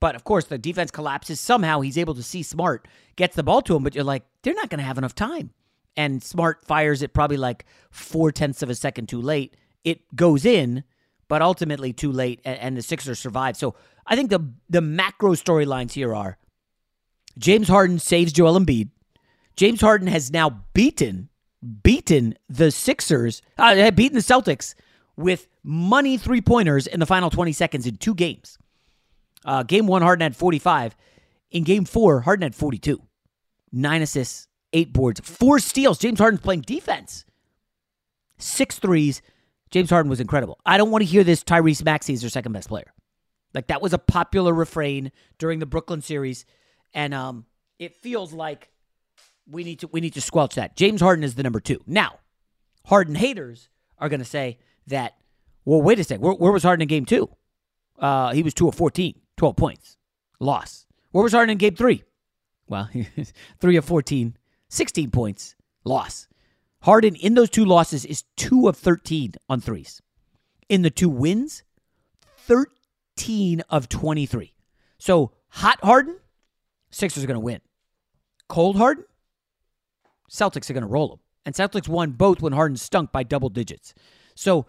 [0.00, 1.40] but of course, the defense collapses.
[1.40, 4.54] Somehow he's able to see Smart, gets the ball to him, but you're like, they're
[4.54, 5.50] not going to have enough time.
[5.96, 9.56] And Smart fires it probably like four tenths of a second too late.
[9.84, 10.84] It goes in,
[11.26, 13.56] but ultimately too late, and, the Sixers survive.
[13.56, 13.74] So
[14.06, 16.38] I think the the macro storylines here are
[17.36, 18.90] James Harden saves Joel Embiid.
[19.56, 21.28] James Harden has now beaten
[21.82, 24.74] beaten the Sixers, uh, beaten the Celtics
[25.16, 28.58] with money three pointers in the final 20 seconds in two games.
[29.48, 30.94] Uh, game one, Harden had 45.
[31.52, 33.00] In game four, Harden had 42.
[33.72, 35.98] Nine assists, eight boards, four steals.
[35.98, 37.24] James Harden's playing defense.
[38.36, 39.22] Six threes.
[39.70, 40.58] James Harden was incredible.
[40.66, 42.92] I don't want to hear this Tyrese Maxey is their second best player.
[43.54, 46.44] Like that was a popular refrain during the Brooklyn series.
[46.92, 47.46] And um,
[47.78, 48.68] it feels like
[49.50, 50.76] we need to we need to squelch that.
[50.76, 51.80] James Harden is the number two.
[51.86, 52.18] Now,
[52.84, 54.58] Harden haters are gonna say
[54.88, 55.14] that,
[55.64, 57.30] well, wait a second, where, where was Harden in game two?
[57.98, 59.18] Uh, he was two of 14.
[59.38, 59.96] 12 points.
[60.40, 60.86] Loss.
[61.12, 62.04] Where was Harden in game three?
[62.68, 62.90] Well,
[63.60, 64.36] 3 of 14,
[64.68, 65.56] 16 points.
[65.84, 66.28] Loss.
[66.82, 70.02] Harden in those two losses is 2 of 13 on threes.
[70.68, 71.62] In the two wins,
[72.36, 74.52] 13 of 23.
[74.98, 76.18] So, hot Harden,
[76.90, 77.60] Sixers are going to win.
[78.48, 79.04] cold Harden,
[80.30, 81.18] Celtics are going to roll him.
[81.46, 83.94] And Celtics won both when Harden stunk by double digits.
[84.34, 84.66] So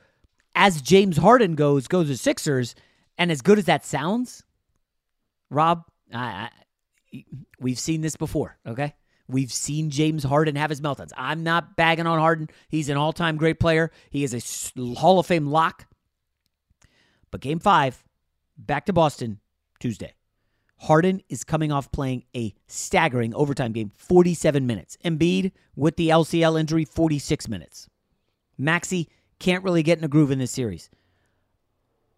[0.55, 2.75] as James Harden goes, goes to Sixers,
[3.17, 4.43] and as good as that sounds,
[5.49, 5.83] Rob,
[6.13, 6.49] I,
[7.13, 7.23] I,
[7.59, 8.93] we've seen this before, okay?
[9.27, 11.11] We've seen James Harden have his meltdowns.
[11.15, 12.49] I'm not bagging on Harden.
[12.67, 13.91] He's an all time great player.
[14.09, 15.85] He is a Hall of Fame lock.
[17.29, 18.03] But game five,
[18.57, 19.39] back to Boston
[19.79, 20.13] Tuesday.
[20.77, 24.97] Harden is coming off playing a staggering overtime game, 47 minutes.
[25.03, 27.89] Embiid, with the LCL injury, 46 minutes.
[28.57, 29.09] Maxey
[29.39, 30.89] can't really get in a groove in this series.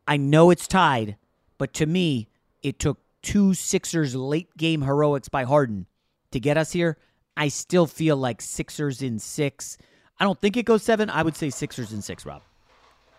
[0.07, 1.17] I know it's tied,
[1.57, 2.29] but to me,
[2.61, 5.85] it took two Sixers late game heroics by Harden
[6.31, 6.97] to get us here.
[7.37, 9.77] I still feel like Sixers in six.
[10.19, 11.09] I don't think it goes seven.
[11.09, 12.41] I would say Sixers in six, Rob.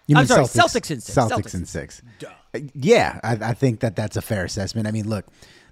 [0.06, 1.18] You I'm mean sorry, Celtics, Celtics in six.
[1.18, 2.02] Celtics, Celtics in six.
[2.54, 4.86] Uh, Yeah, I, I think that that's a fair assessment.
[4.86, 5.26] I mean, look,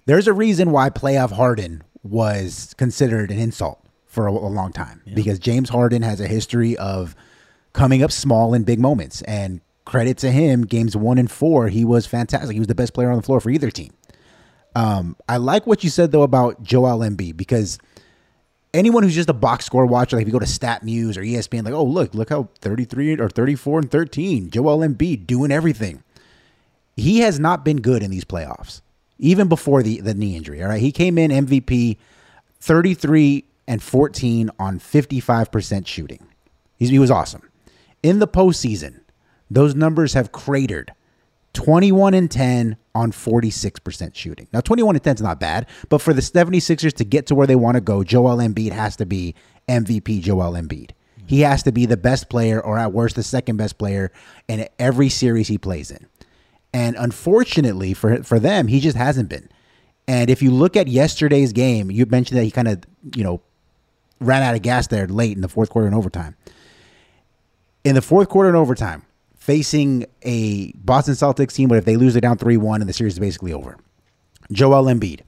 [0.05, 5.01] there's a reason why playoff Harden was considered an insult for a, a long time
[5.13, 7.15] because James Harden has a history of
[7.73, 9.21] coming up small in big moments.
[9.23, 12.53] And credit to him, games one and four, he was fantastic.
[12.53, 13.91] He was the best player on the floor for either team.
[14.75, 17.77] Um, I like what you said though about Joel Embiid because
[18.73, 21.65] anyone who's just a box score watcher, like if you go to StatMuse or ESPN,
[21.65, 26.03] like, oh look, look how 33 or 34 and 13, Joel Embiid doing everything.
[26.95, 28.81] He has not been good in these playoffs,
[29.17, 30.61] even before the, the knee injury.
[30.61, 30.81] All right.
[30.81, 31.97] He came in MVP
[32.59, 36.27] 33 and 14 on 55% shooting.
[36.77, 37.49] He's, he was awesome.
[38.03, 39.01] In the postseason,
[39.49, 40.93] those numbers have cratered
[41.53, 44.47] 21 and 10 on 46% shooting.
[44.53, 47.47] Now, 21 and 10 is not bad, but for the 76ers to get to where
[47.47, 49.35] they want to go, Joel Embiid has to be
[49.67, 50.91] MVP Joel Embiid.
[51.25, 54.11] He has to be the best player, or at worst, the second best player
[54.47, 56.07] in every series he plays in.
[56.73, 59.49] And unfortunately for for them, he just hasn't been.
[60.07, 62.83] And if you look at yesterday's game, you mentioned that he kind of,
[63.15, 63.41] you know,
[64.19, 66.35] ran out of gas there late in the fourth quarter and overtime.
[67.83, 69.03] In the fourth quarter and overtime,
[69.41, 72.93] facing a Boston Celtics team, but if they lose they're down 3 1 and the
[72.93, 73.75] series is basically over.
[74.51, 75.21] Joel Embiid,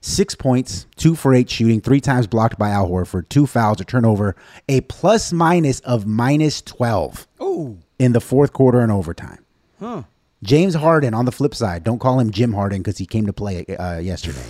[0.00, 3.84] six points, two for eight shooting, three times blocked by Al Horford, two fouls, a
[3.84, 4.34] turnover,
[4.68, 7.78] a plus minus of minus 12 Ooh.
[8.00, 9.44] in the fourth quarter and overtime.
[9.78, 10.02] Huh.
[10.42, 13.32] James Harden on the flip side, don't call him Jim Harden because he came to
[13.32, 14.42] play uh, yesterday.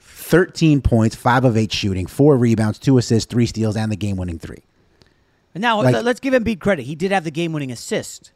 [0.00, 4.16] 13 points, five of eight shooting, four rebounds, two assists, three steals, and the game
[4.16, 4.62] winning three.
[5.52, 6.84] Now Like- let's give Embiid credit.
[6.84, 8.30] He did have the game-winning assist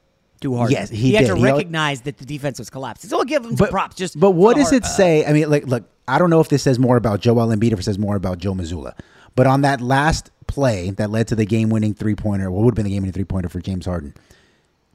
[0.71, 1.29] Yes, he had did.
[1.29, 3.11] to He al- recognize that the defense was collapsing.
[3.11, 3.97] So I'll give him some props.
[3.97, 5.25] Just But what does it say?
[5.25, 7.75] I mean, like, look, I don't know if this says more about Joel Embiid or
[7.75, 8.93] if it says more about Joe Mazzulla.
[9.35, 12.85] But on that last play that led to the game-winning three-pointer, what would have been
[12.85, 14.15] the game-winning three-pointer for James Harden,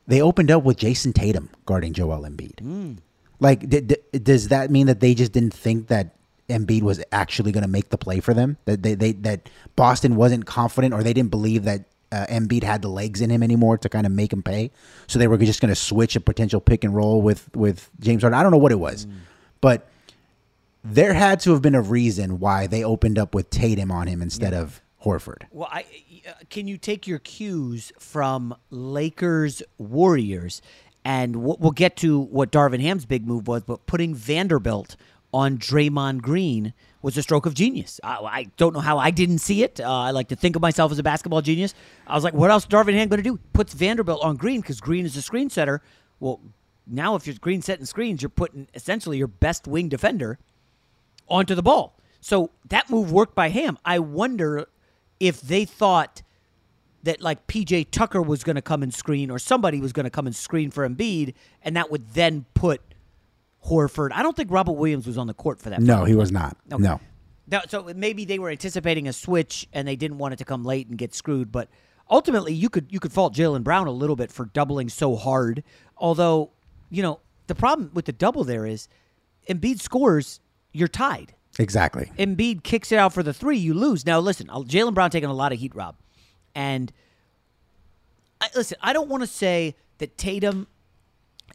[0.07, 2.59] they opened up with Jayson Tatum guarding Joel Embiid.
[2.59, 2.93] Hmm.
[3.39, 6.15] Like, d- d- does that mean that they just didn't think that
[6.49, 8.57] Embiid was actually going to make the play for them?
[8.65, 12.81] That they, they that Boston wasn't confident, or they didn't believe that uh, Embiid had
[12.81, 14.71] the legs in him anymore to kind of make him pay.
[15.07, 18.23] So they were just going to switch a potential pick and roll with with James
[18.23, 18.37] Harden.
[18.37, 19.07] I don't know what it was,
[19.61, 19.87] but
[20.83, 24.21] there had to have been a reason why they opened up with Tatum on him
[24.21, 25.43] instead of Horford.
[25.51, 25.85] Well, I,
[26.27, 30.61] uh, can you take your cues from Lakers Warriors?
[31.03, 34.95] And we'll we'll get to what Darvin Ham's big move was, but putting Vanderbilt
[35.33, 37.99] on Draymond Green was a stroke of genius.
[38.03, 39.79] I, I don't know how I didn't see it.
[39.79, 41.73] Uh, I like to think of myself as a basketball genius.
[42.07, 43.39] I was like, what else is Darvin Ham going to do?
[43.53, 45.81] Puts Vanderbilt on Green because Green is a screen setter.
[46.19, 46.39] Well,
[46.85, 50.37] now if you're Green setting screens, you're putting essentially your best wing defender
[51.27, 51.97] onto the ball.
[52.19, 53.79] So that move worked by Ham.
[53.83, 54.67] I wonder
[55.19, 56.21] if they thought
[57.03, 60.11] that like PJ Tucker was going to come and screen or somebody was going to
[60.11, 61.33] come and screen for Embiid,
[61.63, 62.81] and that would then put
[63.67, 64.09] Horford.
[64.13, 65.81] I don't think Robert Williams was on the court for that.
[65.81, 66.57] No, he was not.
[66.71, 66.81] Okay.
[66.81, 66.99] No.
[67.47, 70.63] Now, so maybe they were anticipating a switch and they didn't want it to come
[70.63, 71.51] late and get screwed.
[71.51, 71.69] But
[72.09, 75.63] ultimately, you could you could fault Jaylen Brown a little bit for doubling so hard.
[75.97, 76.51] Although,
[76.89, 78.87] you know, the problem with the double there is
[79.49, 80.39] Embiid scores,
[80.71, 81.33] you're tied.
[81.59, 82.09] Exactly.
[82.17, 84.05] Embiid kicks it out for the three, you lose.
[84.05, 85.97] Now, listen, I'll- Jaylen Brown taking a lot of heat, Rob,
[86.55, 86.93] and
[88.39, 90.67] I, listen, I don't want to say that Tatum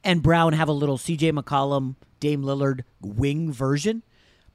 [0.06, 1.32] and Brown have a little C.J.
[1.32, 4.02] McCollum, Dame Lillard wing version,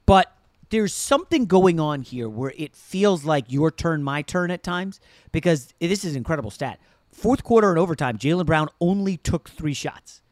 [0.06, 0.36] but
[0.70, 4.98] there's something going on here where it feels like your turn, my turn at times.
[5.30, 6.80] Because this is an incredible stat.
[7.10, 10.22] Fourth quarter and overtime, Jaylen Brown only took three shots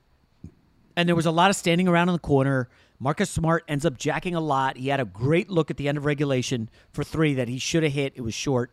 [1.01, 2.69] and there was a lot of standing around in the corner.
[2.99, 4.77] Marcus Smart ends up jacking a lot.
[4.77, 7.83] He had a great look at the end of regulation for three that he should
[7.83, 8.13] have hit.
[8.17, 8.71] It was short.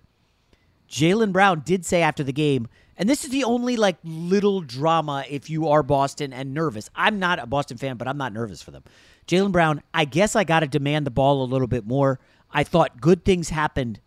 [0.90, 5.24] Jaylen Brown did say after the game, and this is the only like little drama
[5.30, 6.90] if you are Boston and nervous.
[6.96, 8.84] I'm not a Boston fan, but I'm not nervous for them.
[9.28, 12.20] Jaylen Brown, I guess I got to demand the ball a little bit more.
[12.52, 14.00] I thought good things happened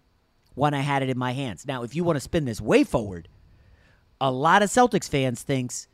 [0.55, 1.67] when I had it in my hands.
[1.67, 3.29] Now, if you want to spin this way forward,
[4.21, 5.87] a lot of Celtics fans thinks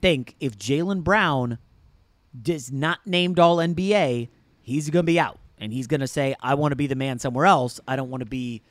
[0.00, 1.58] think if Jaylen Brown
[2.46, 4.28] is not named All NBA,
[4.60, 6.94] he's going to be out, and he's going to say, "I want to be the
[6.94, 7.80] man somewhere else.
[7.88, 8.62] I don't want to be,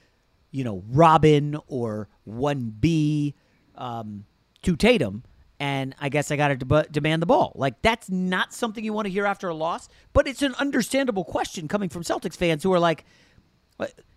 [0.52, 3.36] you know, Robin or one B
[3.78, 4.26] um,
[4.64, 5.24] to Tatum."
[5.58, 7.54] And I guess I got to de- demand the ball.
[7.56, 11.24] Like that's not something you want to hear after a loss, but it's an understandable
[11.24, 13.06] question coming from Celtics fans who are like,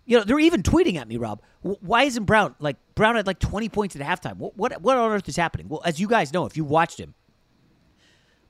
[0.05, 1.41] you know, they're even tweeting at me, Rob.
[1.61, 4.37] Why isn't Brown like Brown had like 20 points at halftime?
[4.37, 5.69] What, what what on earth is happening?
[5.69, 7.13] Well, as you guys know, if you watched him,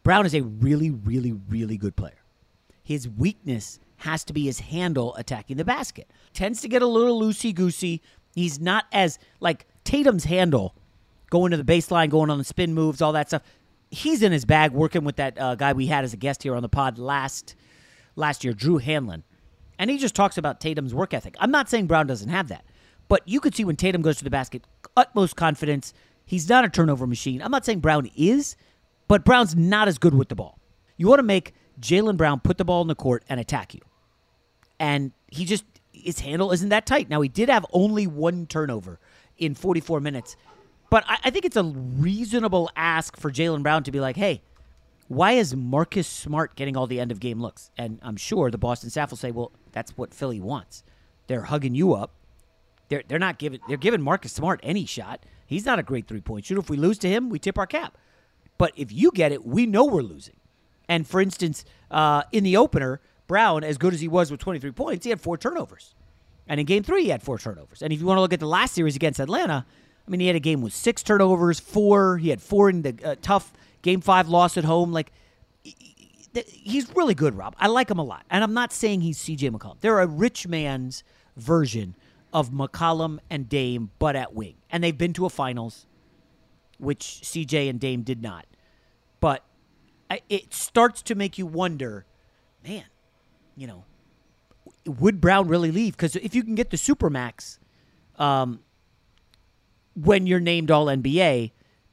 [0.04, 2.24] Brown is a really, really, really good player.
[2.82, 6.10] His weakness has to be his handle attacking the basket.
[6.34, 8.02] Tends to get a little loosey goosey.
[8.34, 10.76] He's not as like Tatum's handle
[11.30, 13.44] going to the baseline, going on the spin moves, all that stuff.
[13.92, 16.56] He's in his bag working with that uh, guy we had as a guest here
[16.56, 17.56] on the pod last
[18.16, 19.24] last year, Drew Hanlen,
[19.78, 21.36] And he just talks about Tatum's work ethic.
[21.40, 22.66] I'm not saying Brown doesn't have that,
[23.08, 24.66] but you could see when Tatum goes to the basket,
[24.98, 25.94] utmost confidence.
[26.26, 27.42] He's not a turnover machine.
[27.42, 28.56] I'm not saying Brown is,
[29.08, 30.60] but Brown's not as good with the ball.
[30.98, 33.82] You want to make Jaylen Brown put the ball in the court and attack you.
[34.80, 37.10] And he just, his handle isn't that tight.
[37.10, 39.00] Now, he did have only one turnover
[39.38, 40.36] in 44 minutes,
[40.90, 44.42] but I, I think it's a reasonable ask for Jaylen Brown to be like, hey,
[45.08, 47.72] why is Marcus Smart getting all the end of game looks?
[47.78, 50.84] And I'm sure the Boston staff will say, well, that's what Philly wants.
[51.28, 52.12] They're hugging you up.
[52.90, 55.24] They're they're not giving they're giving Marcus Smart any shot.
[55.46, 56.60] He's not a great three point shooter.
[56.60, 57.98] If we lose to him, we tip our cap.
[58.58, 60.36] But if you get it, we know we're losing.
[60.88, 64.72] And for instance, uh, in the opener, Brown, as good as he was with 23
[64.72, 65.94] points, he had four turnovers.
[66.48, 67.84] And in game three, he had four turnovers.
[67.84, 69.66] And if you want to look at the last series against Atlanta,
[70.10, 72.18] I mean, he had a game with six turnovers, four.
[72.18, 74.92] He had four in the uh, tough game five loss at home.
[74.92, 75.12] Like,
[76.48, 77.56] he's really good, Rob.
[77.60, 78.26] I like him a lot.
[78.32, 79.80] And I'm not saying he's CJ McCollum.
[79.82, 81.04] They're a rich man's
[81.38, 81.96] version
[82.34, 84.56] of McCollum and Dame, but at wing.
[84.72, 85.86] And they've been to a finals,
[86.80, 88.48] which CJ and Dame did not.
[89.20, 89.46] But
[90.28, 92.08] it starts to make you wonder,
[92.68, 92.86] man,
[93.56, 93.86] you know,
[94.88, 95.96] would Brown really leave?
[95.96, 97.60] Because if you can get the Supermax
[98.18, 98.62] um,
[100.02, 101.52] when you're named All NBA,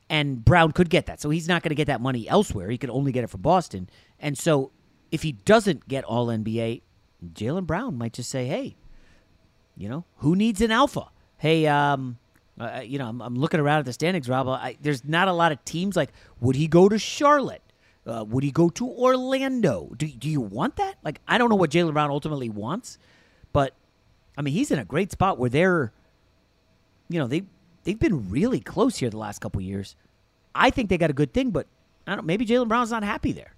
[0.08, 1.20] and Brown could get that.
[1.20, 2.70] So he's not going to get that money elsewhere.
[2.70, 3.88] He could only get it from Boston.
[4.20, 4.70] And so
[5.10, 6.82] if he doesn't get all NBA,
[7.32, 8.76] Jaylen Brown might just say, hey,
[9.76, 11.08] you know, who needs an alpha?
[11.38, 12.18] Hey, um,
[12.58, 14.48] uh, you know, I'm, I'm, looking around at the standings, Rob.
[14.48, 17.62] I, there's not a lot of teams like, would he go to Charlotte?
[18.06, 19.92] Uh, would he go to Orlando?
[19.96, 20.96] Do, do you want that?
[21.02, 22.98] Like, I don't know what Jaylen Brown ultimately wants,
[23.52, 23.74] but
[24.38, 25.92] I mean, he's in a great spot where they're,
[27.08, 27.44] you know, they
[27.86, 29.96] they've been really close here the last couple years.
[30.54, 31.66] I think they got a good thing, but
[32.06, 32.26] I don't.
[32.26, 33.54] Maybe Jaylen Brown's not happy there.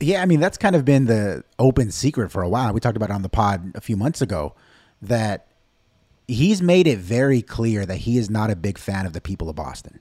[0.00, 2.72] Yeah, I mean that's kind of been the open secret for a while.
[2.72, 4.54] We talked about it on the pod a few months ago
[5.02, 5.48] that
[6.26, 9.50] he's made it very clear that he is not a big fan of the people
[9.50, 10.00] of Boston.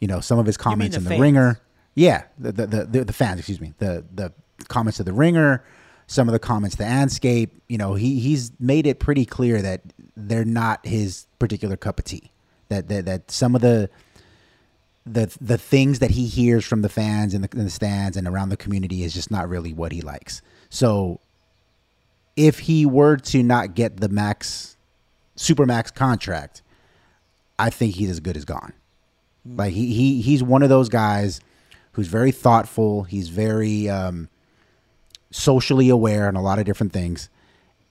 [0.00, 1.20] You know, some of his comments the in the fans?
[1.20, 1.60] ringer.
[1.94, 3.72] Yeah, the the, the the the fans, excuse me.
[3.78, 4.32] The the
[4.68, 5.64] comments of the ringer,
[6.10, 9.80] some of the comments the Anscape, you know, he he's made it pretty clear that
[10.16, 12.32] they're not his particular cup of tea.
[12.68, 13.88] That that, that some of the
[15.06, 18.26] the the things that he hears from the fans in the, in the stands and
[18.26, 20.42] around the community is just not really what he likes.
[20.68, 21.20] So
[22.34, 24.76] if he were to not get the max
[25.36, 26.62] super max contract,
[27.56, 28.72] I think he's as good as gone.
[29.46, 31.40] Like he, he he's one of those guys
[31.92, 33.04] who's very thoughtful.
[33.04, 34.28] He's very um,
[35.30, 37.28] socially aware and a lot of different things,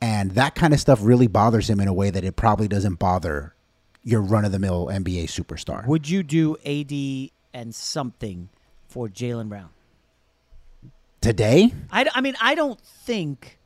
[0.02, 2.96] and that kind of stuff really bothers him in a way that it probably doesn't
[3.00, 3.54] bother
[4.04, 5.86] your run of the mill NBA superstar.
[5.88, 8.50] Would you do AD and something
[8.88, 9.70] for Jaylen Brown?
[11.22, 13.58] Today, I, I mean, I don't think.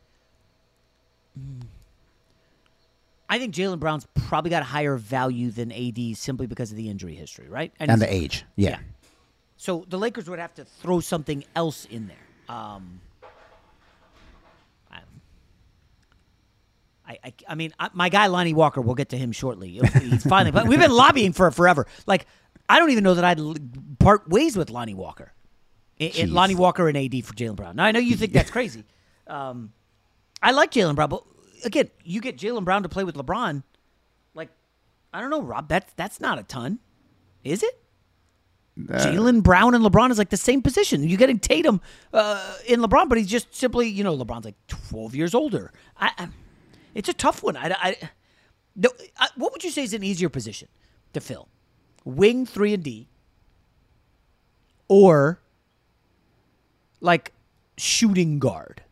[3.30, 6.90] I think Jaylen Brown's probably got a higher value than AD simply because of the
[6.90, 7.72] injury history, right?
[7.80, 8.80] and, he's- the age, yeah.
[9.58, 12.56] So the Lakers would have to throw something else in there.
[12.56, 13.00] Um,
[17.24, 18.82] I, I, I mean, I, my guy Lonnie Walker.
[18.82, 19.70] We'll get to him shortly.
[20.00, 21.86] He's finally, but we've been lobbying for it forever.
[22.06, 22.26] Like,
[22.70, 23.40] I don't even know that I'd
[24.00, 25.34] part ways with Lonnie Walker.
[26.00, 27.76] I- I- Lonnie Walker and AD for Jaylen Brown.
[27.76, 28.84] Now I know you think that's crazy.
[29.28, 29.74] Um,
[30.42, 31.24] I like Jaylen Brown, but
[31.64, 33.64] again, you get Jaylen Brown to play with LeBron.
[34.34, 34.50] Like,
[35.14, 35.68] I don't know, Rob.
[35.70, 36.80] That's that's not a ton,
[37.44, 37.80] is it?
[38.78, 41.04] Jaylen Brown and LeBron is like the same position.
[41.08, 41.80] You're getting Tatum
[42.12, 45.72] uh, in LeBron, but he's just simply, you know, LeBron's like 12 years older.
[45.96, 46.28] I, I,
[46.94, 47.58] it's a tough one.
[47.58, 47.98] I, I,
[48.75, 50.67] no, I, what would you say is an easier position
[51.13, 51.48] to fill?
[52.06, 53.08] Wing three and D,
[54.87, 55.39] or
[57.02, 57.33] like
[57.77, 58.83] shooting guard?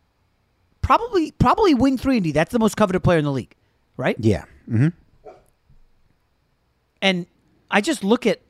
[0.82, 2.32] probably probably wing three and D.
[2.32, 3.56] That's the most coveted player in the league,
[3.98, 4.16] right?
[4.20, 4.46] Yeah.
[4.70, 4.90] Mm-hmm.
[7.02, 7.26] And
[7.70, 8.42] I just look at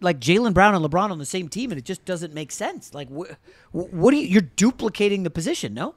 [0.00, 2.94] like Jaylen Brown and LeBron on the same team, and it just doesn't make sense.
[2.94, 3.32] Like, wh-
[3.72, 4.26] wh- what are you?
[4.26, 5.94] You're duplicating the position, no?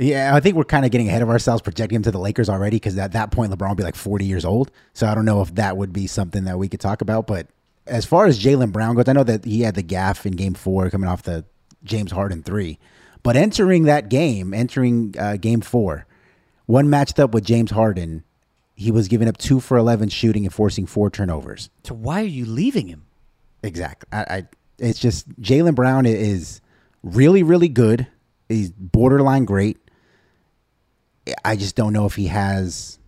[0.00, 2.48] Yeah, I think we're kind of getting ahead of ourselves projecting him to the Lakers
[2.48, 4.70] already because at that point LeBron will be like 40 years old.
[4.94, 7.26] So I don't know if that would be something that we could talk about.
[7.26, 7.48] But
[7.86, 10.54] as far as Jaylen Brown goes, I know that he had the gaff in game
[10.54, 11.44] four coming off the
[11.84, 12.78] James Harden three.
[13.22, 16.06] But entering that game, entering uh, game four,
[16.64, 18.24] one matched up with James Harden,
[18.74, 21.68] he was giving up two for 11 shooting and forcing four turnovers.
[21.84, 23.04] So why are you leaving him?
[23.62, 24.08] Exactly.
[24.10, 24.48] I, I
[24.78, 26.62] it's just Jaylen Brown is
[27.02, 28.06] really, really good.
[28.48, 29.76] He's borderline great.
[31.44, 32.98] I just don't know if he has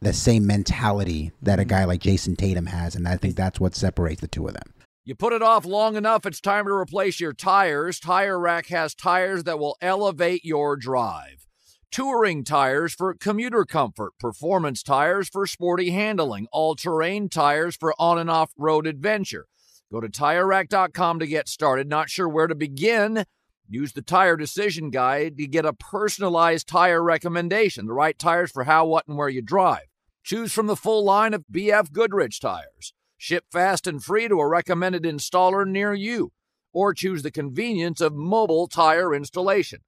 [0.00, 1.70] the same mentality that a mm-hmm.
[1.70, 4.74] guy like Jayson Tatum has, and I think that's what separates the two of them.
[5.04, 7.98] You put it off long enough, it's time to replace your tires.
[7.98, 11.46] Tire Rack has tires that will elevate your drive.
[11.90, 18.18] Touring tires for commuter comfort, performance tires for sporty handling, all terrain tires for on
[18.18, 19.46] and off road adventure.
[19.90, 21.88] Go to tirerack.com to get started.
[21.88, 23.24] Not sure where to begin?
[23.70, 28.64] Use the Tire Decision Guide to get a personalized tire recommendation, the right tires for
[28.64, 29.84] how, what, and where you drive.
[30.24, 32.94] Choose from the full line of BF Goodrich tires.
[33.18, 36.32] Ship fast and free to a recommended installer near you.
[36.72, 39.80] Or choose the convenience of mobile tire installation.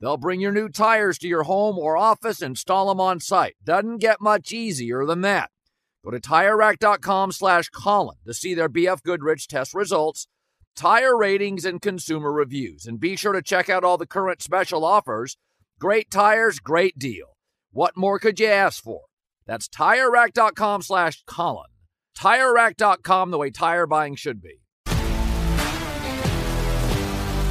[0.00, 3.56] They'll bring your new tires to your home or office, and install them on site.
[3.62, 5.50] Doesn't get much easier than that.
[6.04, 10.28] Go to TireRack.com slash Colin to see their BF Goodrich test results,
[10.76, 12.86] tire ratings, and consumer reviews.
[12.86, 15.36] And be sure to check out all the current special offers.
[15.80, 17.36] Great tires, great deal.
[17.72, 19.02] What more could you ask for?
[19.46, 21.66] That's TireRack.com slash Colin.
[22.16, 24.60] TireRack.com, the way tire buying should be.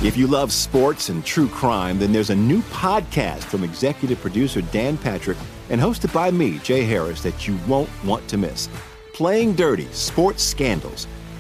[0.04, 4.62] If you love sports and true crime, then there's a new podcast from executive producer
[4.62, 5.38] Dan Patrick
[5.70, 8.70] and hosted by me, Jay Harris, that you won't want to miss.
[9.14, 11.08] Playing Dirty Sports Scandals.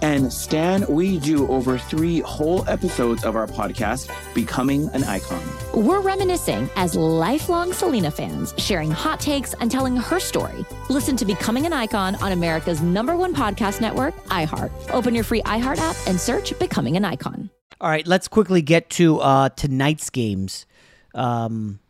[0.00, 5.42] And Stan, we do over three whole episodes of our podcast, Becoming an Icon.
[5.74, 10.64] We're reminiscing as lifelong Selena fans, sharing hot takes and telling her story.
[10.88, 14.70] Listen to Becoming an Icon on America's number one podcast network, iHeart.
[14.92, 17.50] Open your free iHeart app and search Becoming an Icon.
[17.80, 20.66] All right, let's quickly get to uh, tonight's games.
[21.14, 21.80] Um,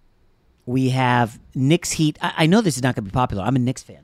[0.64, 2.18] we have Knicks Heat.
[2.22, 3.42] I, I know this is not going to be popular.
[3.42, 4.02] I'm a Knicks fan.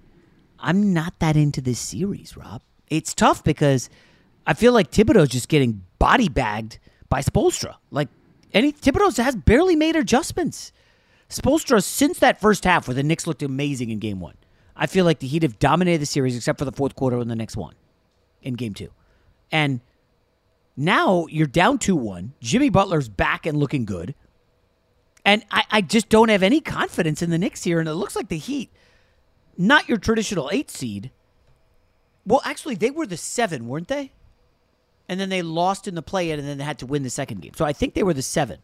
[0.59, 2.63] I'm not that into this series, Rob.
[2.89, 3.89] It's tough because
[4.47, 6.79] I feel like Thibodeau's just getting body bagged
[7.09, 7.77] by Spoelstra.
[7.91, 8.09] Like
[8.53, 10.73] any Thibodeau has barely made adjustments.
[11.29, 14.37] Spoelstra since that first half where the Knicks looked amazing in game one.
[14.77, 17.31] I feel like the Heat have dominated the series except for the fourth quarter and
[17.31, 17.75] the next one
[18.43, 18.91] in game two.
[19.51, 19.81] And
[20.77, 22.35] now you're down 2 1.
[22.41, 24.15] Jimmy Butler's back and looking good.
[25.25, 27.81] And I, I just don't have any confidence in the Knicks here.
[27.81, 28.71] And it looks like the Heat,
[29.57, 31.11] not your traditional eight seed.
[32.27, 34.13] Well, actually, they were the seven, weren't they?
[35.09, 37.11] And then they lost in the play in and then they had to win the
[37.11, 37.53] second game.
[37.55, 38.61] So I think they were the seven.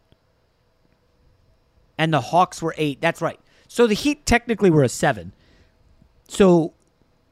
[1.97, 2.99] And the Hawks were eight.
[2.99, 3.39] That's right.
[3.67, 5.33] So the Heat technically were a seven.
[6.27, 6.73] So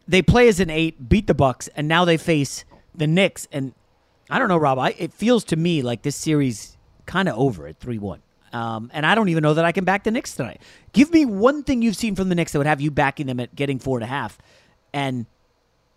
[0.07, 3.47] they play as an eight, beat the Bucks, and now they face the Knicks.
[3.51, 3.73] And
[4.30, 4.77] I don't know, Rob.
[4.77, 6.77] I, it feels to me like this series
[7.07, 8.21] kind of over at three one.
[8.53, 10.61] Um, and I don't even know that I can back the Knicks tonight.
[10.93, 13.39] Give me one thing you've seen from the Knicks that would have you backing them
[13.39, 14.38] at getting four and a half.
[14.93, 15.25] And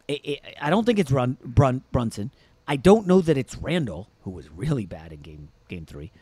[0.08, 2.30] it, it, I don't think it's Run, Brun, Brunson.
[2.66, 6.12] I don't know that it's Randle, who was really bad in game game three.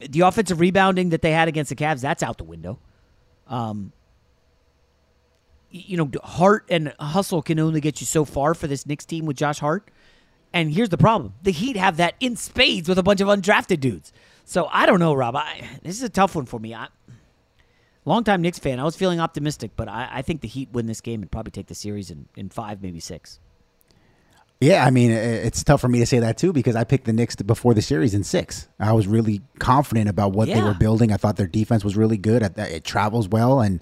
[0.00, 2.78] The offensive rebounding that they had against the Cavs, that's out the window.
[3.48, 3.92] Um,
[5.70, 9.26] you know, heart and hustle can only get you so far for this Knicks team
[9.26, 9.90] with Josh Hart.
[10.52, 13.80] And here's the problem: the Heat have that in spades with a bunch of undrafted
[13.80, 14.12] dudes.
[14.44, 15.36] So I don't know, Rob.
[15.36, 16.74] I, this is a tough one for me.
[16.74, 16.88] I,
[18.08, 18.80] longtime Knicks fan.
[18.80, 21.50] I was feeling optimistic, but I, I, think the Heat win this game and probably
[21.50, 23.38] take the series in, in five, maybe six.
[24.60, 27.12] Yeah, I mean, it's tough for me to say that too because I picked the
[27.12, 28.66] Knicks before the series in six.
[28.80, 30.56] I was really confident about what yeah.
[30.56, 31.12] they were building.
[31.12, 32.42] I thought their defense was really good.
[32.58, 33.80] It travels well, and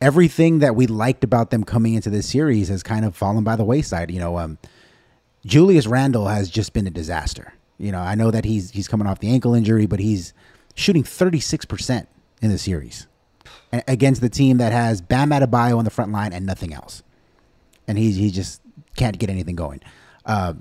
[0.00, 3.56] everything that we liked about them coming into this series has kind of fallen by
[3.56, 4.12] the wayside.
[4.12, 4.58] You know, um,
[5.44, 7.54] Julius Randle has just been a disaster.
[7.76, 10.32] You know, I know that he's he's coming off the ankle injury, but he's
[10.76, 12.06] shooting 36%
[12.40, 13.07] in the series
[13.72, 17.02] against the team that has Bam Adebayo on the front line and nothing else.
[17.86, 18.60] And he he just
[18.96, 19.80] can't get anything going.
[20.24, 20.54] Uh,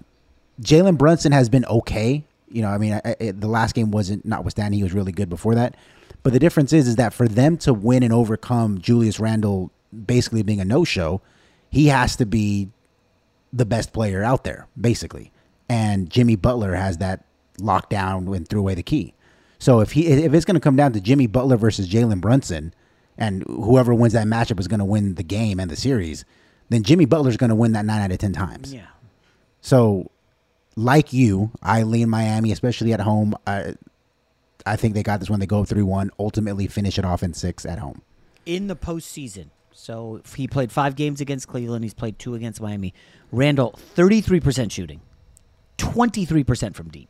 [0.61, 2.23] Jalen Brunson has been okay.
[2.49, 5.29] You know, I mean, I, I, the last game wasn't notwithstanding he was really good
[5.29, 5.75] before that.
[6.23, 9.71] But the difference is, is that for them to win and overcome Julius Randle
[10.05, 11.21] basically being a no show,
[11.69, 12.69] he has to be
[13.51, 15.31] the best player out there, basically
[15.69, 17.25] and Jimmy Butler has that
[17.59, 19.13] locked down and threw away the key.
[19.59, 22.73] So if he if it's going to come down to Jimmy Butler versus Jalen Brunson,
[23.18, 26.26] and whoever wins that matchup is going to win the game and the series,
[26.70, 28.74] then Jimmy Butler's going to win that nine out of ten times.
[28.74, 28.88] Yeah.
[29.61, 30.11] So,
[30.76, 33.36] like you, I lean Miami, especially at home.
[33.45, 33.76] I,
[34.65, 35.39] I think they got this one.
[35.39, 38.01] They go three one, ultimately finish it off in six at home.
[38.45, 41.84] In the postseason, so he played five games against Cleveland.
[41.84, 42.93] He's played two against Miami.
[43.32, 45.01] Randle, thirty three percent shooting.
[45.78, 47.09] 23% from deep.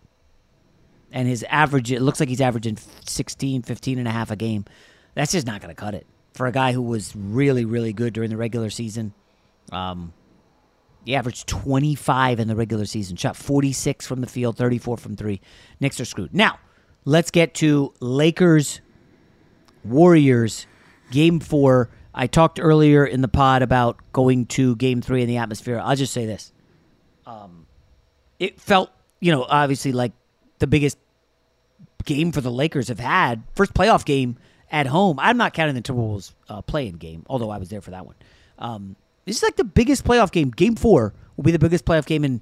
[1.11, 4.65] And his average, it looks like he's averaging 16, 15 and a half a game.
[5.17, 6.05] That's just not going to cut it
[6.35, 9.15] for a guy who was really, really good during the regular season.
[9.71, 10.13] Um,
[11.05, 15.41] he averaged 25 in the regular season, shot 46 from the field, 34 from three.
[15.79, 16.35] Knicks are screwed.
[16.35, 16.59] Now,
[17.03, 18.79] let's get to Lakers,
[19.83, 20.67] Warriors,
[21.09, 21.89] game four.
[22.13, 25.81] I talked earlier in the pod about going to game three in the atmosphere.
[25.83, 26.53] I'll just say this.
[27.25, 27.65] Um,
[28.37, 30.11] it felt, you know, obviously like
[30.59, 30.99] the biggest
[32.05, 33.41] game for the Lakers have had.
[33.55, 34.37] First playoff game
[34.71, 35.19] at home.
[35.19, 38.15] I'm not counting the Timberwolves uh, playing game, although I was there for that one.
[38.59, 38.95] Um,
[39.25, 40.51] this is like the biggest playoff game.
[40.51, 42.41] Game four will be the biggest playoff game in,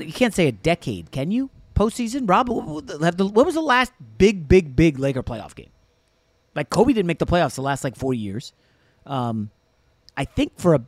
[0.00, 1.50] you can't say a decade, can you?
[1.74, 2.28] Postseason?
[2.28, 5.70] Rob, what was the last big, big, big Laker playoff game?
[6.54, 8.52] Like Kobe didn't make the playoffs the last like four years.
[9.04, 9.50] Um,
[10.16, 10.82] I think for a,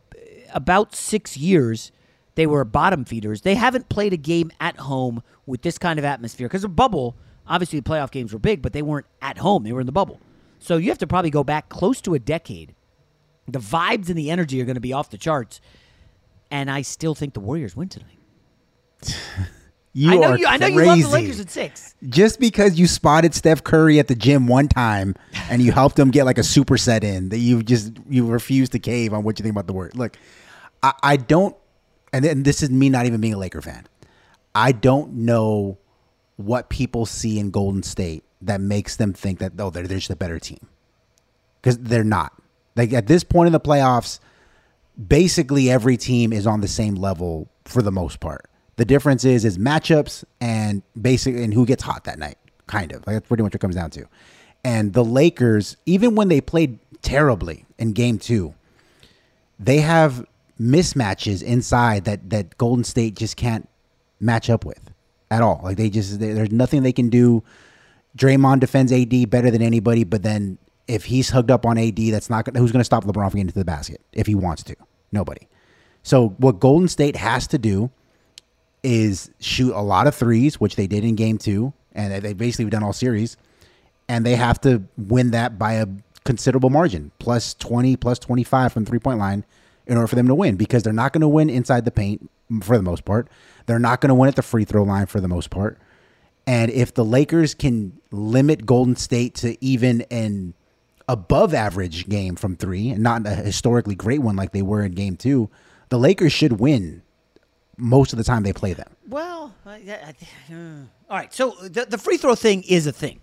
[0.54, 1.92] about six years,
[2.34, 3.42] they were bottom feeders.
[3.42, 7.16] They haven't played a game at home with this kind of atmosphere because the bubble.
[7.46, 9.64] Obviously, the playoff games were big, but they weren't at home.
[9.64, 10.20] They were in the bubble.
[10.58, 12.74] So you have to probably go back close to a decade.
[13.46, 15.60] The vibes and the energy are going to be off the charts.
[16.50, 18.18] And I still think the Warriors win tonight.
[19.94, 20.46] You I know are you.
[20.46, 21.96] I know you love the Lakers at six.
[22.08, 25.16] Just because you spotted Steph Curry at the gym one time
[25.50, 28.78] and you helped him get like a superset in, that you just you refuse to
[28.78, 29.96] cave on what you think about the word.
[29.96, 30.16] Look,
[30.84, 31.56] I, I don't
[32.12, 33.86] and, and this is me not even being a Laker fan.
[34.54, 35.78] I don't know
[36.36, 40.10] what people see in Golden State that makes them think that oh they're, they're just
[40.10, 40.66] a better team
[41.60, 42.32] because they're not.
[42.76, 44.20] Like at this point in the playoffs,
[45.06, 48.46] basically every team is on the same level for the most part.
[48.76, 52.38] The difference is is matchups and basically and who gets hot that night.
[52.66, 54.06] Kind of like that's pretty much what it comes down to.
[54.64, 58.54] And the Lakers, even when they played terribly in Game Two,
[59.58, 60.24] they have
[60.60, 63.68] mismatches inside that that Golden State just can't
[64.20, 64.90] match up with
[65.30, 65.60] at all.
[65.62, 67.42] Like they just they, there's nothing they can do.
[68.18, 72.28] Draymond defends AD better than anybody, but then if he's hugged up on AD, that's
[72.28, 74.76] not who's going to stop LeBron from getting to the basket if he wants to.
[75.12, 75.46] Nobody.
[76.02, 77.90] So what Golden State has to do
[78.82, 82.64] is shoot a lot of threes, which they did in Game Two, and they basically
[82.64, 83.36] have done all series,
[84.08, 85.86] and they have to win that by a
[86.24, 89.44] considerable margin, plus twenty, plus twenty five from three point line
[89.86, 92.30] in order for them to win because they're not going to win inside the paint
[92.62, 93.28] for the most part.
[93.66, 95.78] They're not going to win at the free throw line for the most part.
[96.48, 100.54] And if the Lakers can limit Golden State to even an
[101.06, 104.92] above average game from three and not a historically great one like they were in
[104.92, 105.50] game two,
[105.90, 107.02] the Lakers should win
[107.76, 108.88] most of the time they play them.
[109.06, 110.14] Well, I, I,
[110.50, 110.56] uh,
[111.10, 111.34] all right.
[111.34, 113.20] So the, the free throw thing is a thing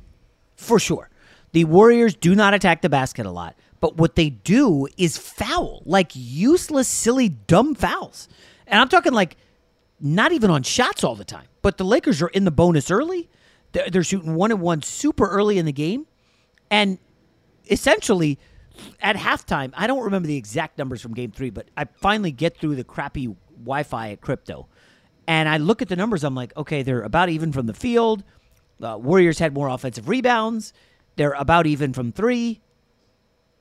[0.55, 1.09] for sure.
[1.51, 3.55] The Warriors do not attack the basket a lot.
[3.79, 8.29] But what they do is foul, like useless, silly, dumb fouls.
[8.67, 9.35] And I'm talking like
[9.99, 11.47] not even on shots all the time.
[11.61, 13.29] But the Lakers are in the bonus early.
[13.71, 16.05] They're, they're shooting one and one super early in the game.
[16.69, 16.97] And
[17.69, 18.39] essentially,
[19.01, 22.57] at halftime, I don't remember the exact numbers from game three, but I finally get
[22.57, 24.67] through the crappy Wi Fi at crypto.
[25.27, 26.23] And I look at the numbers.
[26.23, 28.23] I'm like, okay, they're about even from the field.
[28.81, 30.73] Uh, Warriors had more offensive rebounds.
[31.15, 32.61] They're about even from three.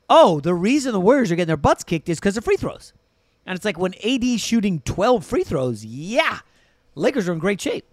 [0.09, 2.93] Oh, the reason the Warriors are getting their butts kicked is because of free throws.
[3.45, 6.39] And it's like when AD shooting 12 free throws, yeah,
[6.95, 7.85] Lakers are in great shape.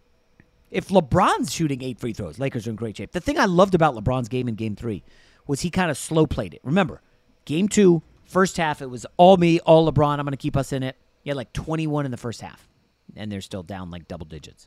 [0.70, 3.12] If LeBron's shooting eight free throws, Lakers are in great shape.
[3.12, 5.02] The thing I loved about LeBron's game in game three
[5.46, 6.60] was he kind of slow played it.
[6.64, 7.02] Remember,
[7.44, 10.18] game two, first half, it was all me, all LeBron.
[10.18, 10.96] I'm going to keep us in it.
[11.22, 12.66] He had like 21 in the first half,
[13.14, 14.66] and they're still down like double digits.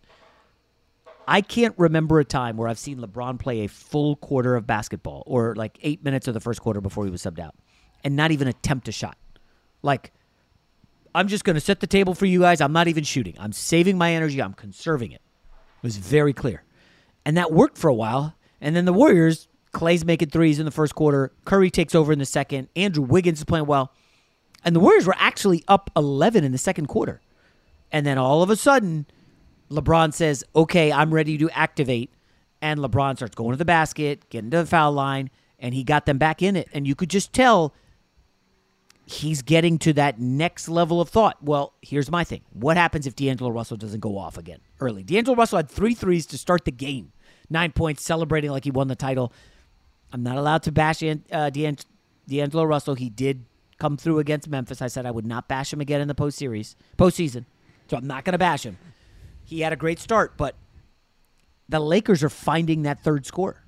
[1.27, 5.23] I can't remember a time where I've seen LeBron play a full quarter of basketball
[5.25, 7.55] or like eight minutes of the first quarter before he was subbed out
[8.03, 9.17] and not even attempt a shot.
[9.81, 10.13] Like,
[11.15, 12.59] I'm just going to set the table for you guys.
[12.59, 13.35] I'm not even shooting.
[13.39, 14.41] I'm saving my energy.
[14.41, 15.21] I'm conserving it.
[15.45, 16.63] It was very clear.
[17.23, 18.35] And that worked for a while.
[18.59, 21.31] And then the Warriors, Klay's making threes in the first quarter.
[21.45, 22.67] Curry takes over in the second.
[22.75, 23.93] Andrew Wiggins is playing well.
[24.65, 27.21] And the Warriors were actually up 11 in the second quarter.
[27.93, 29.05] And then all of a sudden,
[29.71, 32.11] LeBron says, okay, I'm ready to activate.
[32.61, 36.05] And LeBron starts going to the basket, getting to the foul line, and he got
[36.05, 36.67] them back in it.
[36.73, 37.73] And you could just tell
[39.05, 41.37] he's getting to that next level of thought.
[41.41, 42.41] Well, here's my thing.
[42.53, 45.03] What happens if D'Angelo Russell doesn't go off again early?
[45.03, 47.11] D'Angelo Russell had three threes to start the game,
[47.49, 49.31] nine points, celebrating like he won the title.
[50.11, 52.95] I'm not allowed to bash uh, D'Angelo Russell.
[52.95, 53.45] He did
[53.77, 54.81] come through against Memphis.
[54.81, 57.45] I said I would not bash him again in the post series, postseason.
[57.89, 58.77] So I'm not going to bash him.
[59.43, 60.55] He had a great start, but
[61.69, 63.63] the Lakers are finding that third score,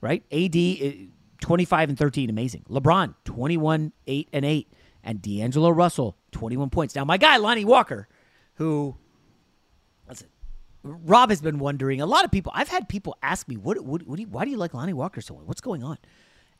[0.00, 0.22] right?
[0.32, 1.10] AD uh,
[1.40, 2.64] 25 and 13, amazing.
[2.68, 4.72] LeBron 21, 8 and 8,
[5.02, 6.94] and D'Angelo Russell 21 points.
[6.94, 8.08] Now my guy Lonnie Walker,
[8.54, 8.96] who
[10.08, 10.28] listen,
[10.82, 12.00] Rob has been wondering.
[12.00, 12.52] A lot of people.
[12.54, 13.80] I've had people ask me, "What?
[13.84, 15.44] what, what do you, why do you like Lonnie Walker so much?
[15.44, 15.98] What's going on?"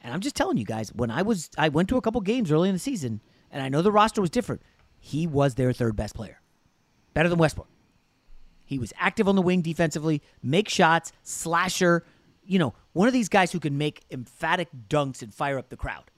[0.02, 0.92] And I'm just telling you guys.
[0.94, 3.20] When I was, I went to a couple games early in the season,
[3.50, 4.62] and I know the roster was different.
[4.98, 6.40] He was their third best player,
[7.14, 7.68] better than Westbrook.
[8.64, 12.04] He was active on the wing defensively, make shots, slasher.
[12.42, 15.76] You know, one of these guys who can make emphatic dunks and fire up the
[15.76, 16.10] crowd.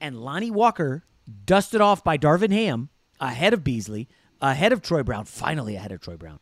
[0.00, 1.04] And Lonnie Walker,
[1.44, 2.88] dusted off by Darvin Ham,
[3.20, 4.08] ahead of Beasley,
[4.40, 6.40] ahead of Troy Brown, finally ahead of Troy Brown.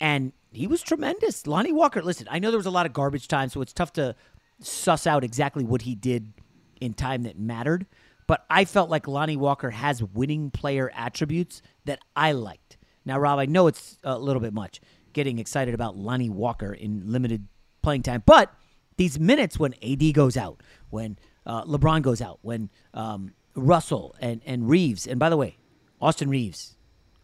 [0.00, 1.46] And he was tremendous.
[1.46, 3.92] Lonnie Walker, listen, I know there was a lot of garbage time, so it's tough
[3.94, 4.14] to
[4.60, 6.32] suss out exactly what he did
[6.80, 7.86] in time that mattered.
[8.26, 12.76] But I felt like Lonnie Walker has winning player attributes that I liked.
[13.04, 14.80] Now, Rob, I know it's a little bit much
[15.12, 17.48] getting excited about Lonnie Walker in limited
[17.82, 18.54] playing time, but
[19.00, 24.42] these minutes when AD goes out, when uh, LeBron goes out, when um, Russell and,
[24.44, 25.56] and Reaves, and by the way,
[26.02, 26.76] Austin Reaves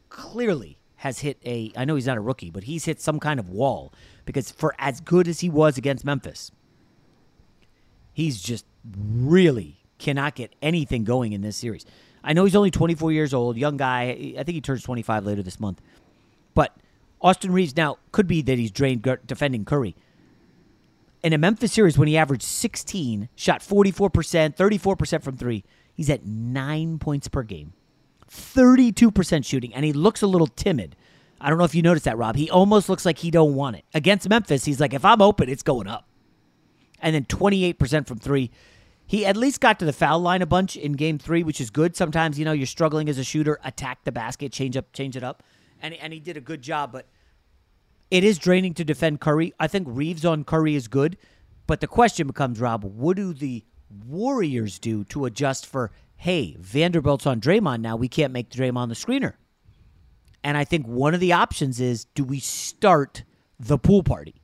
[0.09, 3.39] clearly has hit a, I know he's not a rookie, but he's hit some kind
[3.39, 3.93] of wall
[4.25, 6.51] because for as good as he was against Memphis,
[8.15, 8.65] he's just
[8.97, 11.85] really cannot get anything going in this series.
[12.25, 14.35] I know he's only 24 years old, young guy.
[14.39, 15.83] I think he turns 25 later this month.
[16.55, 16.75] But
[17.21, 19.95] Austin Reaves now could be that he's drained defending Curry.
[21.27, 26.25] In a Memphis series, when he averaged 16, shot 44%, 34% from three, he's at
[26.25, 27.73] nine points per game,
[28.31, 30.95] 32% shooting, and he looks a little timid.
[31.41, 32.37] I don't know if you noticed that, Rob.
[32.37, 33.85] He almost looks like he don't want it.
[33.93, 36.09] Against Memphis, he's like, if I'm open, it's going up.
[37.01, 38.53] And then 28% from three.
[39.05, 41.71] He at least got to the foul line a bunch in game three, which is
[41.71, 41.97] good.
[41.97, 45.25] Sometimes, you know, you're struggling as a shooter, attack the basket, change up, change it
[45.25, 45.43] up.
[45.83, 47.09] And, and he did a good job, but
[48.11, 49.53] it is draining to defend Curry.
[49.59, 51.17] I think Reaves on Curry is good.
[51.67, 53.65] But the question becomes, Rob, what do the
[54.07, 57.97] Warriors do to adjust for, hey, Vanderbilt's on Draymond now.
[57.97, 59.35] We can't make Draymond the screener.
[60.45, 63.25] And I think one of the options is do we start
[63.59, 64.43] the pool party?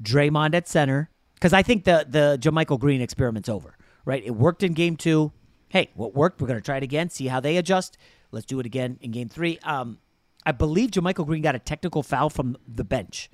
[0.00, 1.10] Draymond at center.
[1.34, 4.22] Because I think the the JaMychal Green experiment's over right?
[4.24, 5.32] It worked in game two.
[5.68, 6.40] Hey, what worked?
[6.40, 7.98] We're going to try it again, see how they adjust.
[8.30, 9.58] Let's do it again in game three.
[9.62, 9.98] Um,
[10.46, 13.30] I believe JaMychal Green got a technical foul from the bench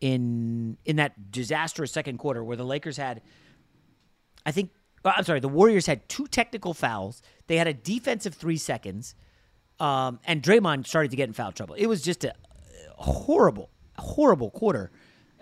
[0.00, 3.22] in in that disastrous second quarter where the Lakers had,
[4.44, 4.70] I think,
[5.04, 7.22] uh, I'm sorry, the Warriors had two technical fouls.
[7.46, 9.14] They had a defensive three seconds,
[9.80, 11.74] um, and Draymond started to get in foul trouble.
[11.74, 12.34] It was just a
[12.96, 14.90] horrible, horrible quarter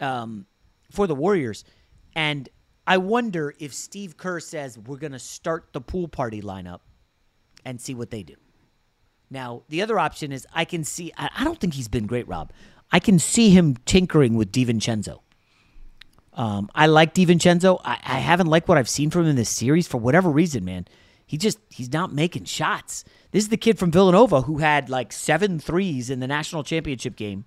[0.00, 0.46] um,
[0.90, 1.64] for the Warriors,
[2.14, 2.48] and
[2.86, 6.80] I wonder if Steve Kerr says we're going to start the pool party lineup
[7.64, 8.34] and see what they do.
[9.34, 12.52] Now, the other option is I can see, I don't think he's been great, Rob.
[12.90, 15.20] I can see him tinkering with DiVincenzo.
[16.34, 17.80] Um, I like DiVincenzo.
[17.84, 20.64] I, I haven't liked what I've seen from him in this series for whatever reason,
[20.64, 20.86] man.
[21.26, 23.04] he just he's not making shots.
[23.30, 27.16] This is the kid from Villanova who had like seven threes in the national championship
[27.16, 27.44] game,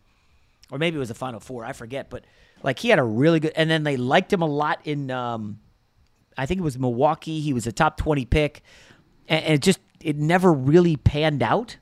[0.72, 1.64] or maybe it was the Final Four.
[1.64, 2.26] I forget, but
[2.64, 3.54] like he had a really good.
[3.56, 5.60] And then they liked him a lot in, um,
[6.38, 7.40] I think it was Milwaukee.
[7.40, 8.64] He was a top twenty pick,
[9.28, 11.78] and, and it just it never really panned out.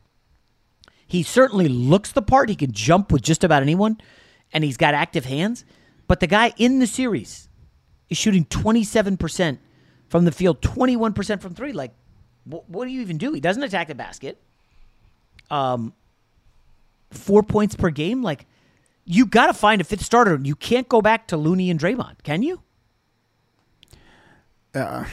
[1.07, 2.49] He certainly looks the part.
[2.49, 3.99] He can jump with just about anyone,
[4.51, 5.65] and he's got active hands.
[6.07, 7.47] But the guy in the series
[8.09, 9.59] is shooting 27%
[10.09, 11.73] from the field, 21% from three.
[11.73, 11.93] Like,
[12.45, 13.33] wh- what do you even do?
[13.33, 14.41] He doesn't attack the basket.
[15.49, 15.93] Um,
[17.11, 18.21] four points per game.
[18.23, 18.45] Like,
[19.05, 20.39] you got to find a fifth starter.
[20.41, 22.61] You can't go back to Looney and Draymond, can you?
[24.73, 25.05] Uh,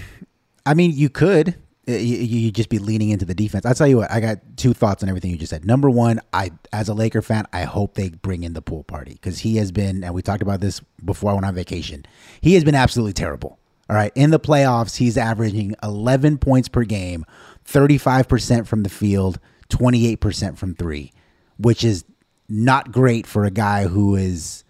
[0.64, 1.56] I mean, you could.
[1.86, 3.66] You, you just be leaning into the defense.
[3.66, 4.10] I'll tell you what.
[4.10, 5.64] I got two thoughts on everything you just said.
[5.64, 9.14] Number one, I as a Laker fan, I hope they bring in the pool party
[9.14, 12.04] because he has been, and we talked about this before I went on vacation.
[12.40, 13.58] He has been absolutely terrible.
[13.90, 17.26] All right, in the playoffs, he's averaging 11 points per game,
[17.66, 21.12] 35% from the field, 28% from three,
[21.58, 22.04] which is
[22.48, 24.64] not great for a guy who is,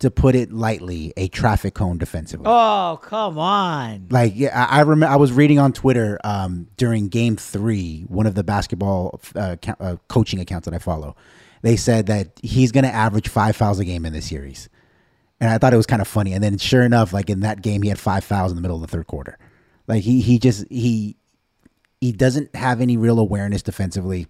[0.00, 2.46] to put it lightly, a traffic cone defensively.
[2.48, 4.06] Oh, come on.
[4.10, 8.26] Like yeah, I, I remember I was reading on Twitter um, during Game Three, one
[8.26, 11.16] of the basketball uh, uh, coaching accounts that I follow.
[11.62, 14.68] They said that he's going to average five fouls a game in this series,
[15.40, 16.32] and I thought it was kind of funny.
[16.32, 18.76] And then, sure enough, like in that game, he had five fouls in the middle
[18.76, 19.38] of the third quarter.
[19.86, 21.16] Like he he just he
[22.00, 24.28] he doesn't have any real awareness defensively.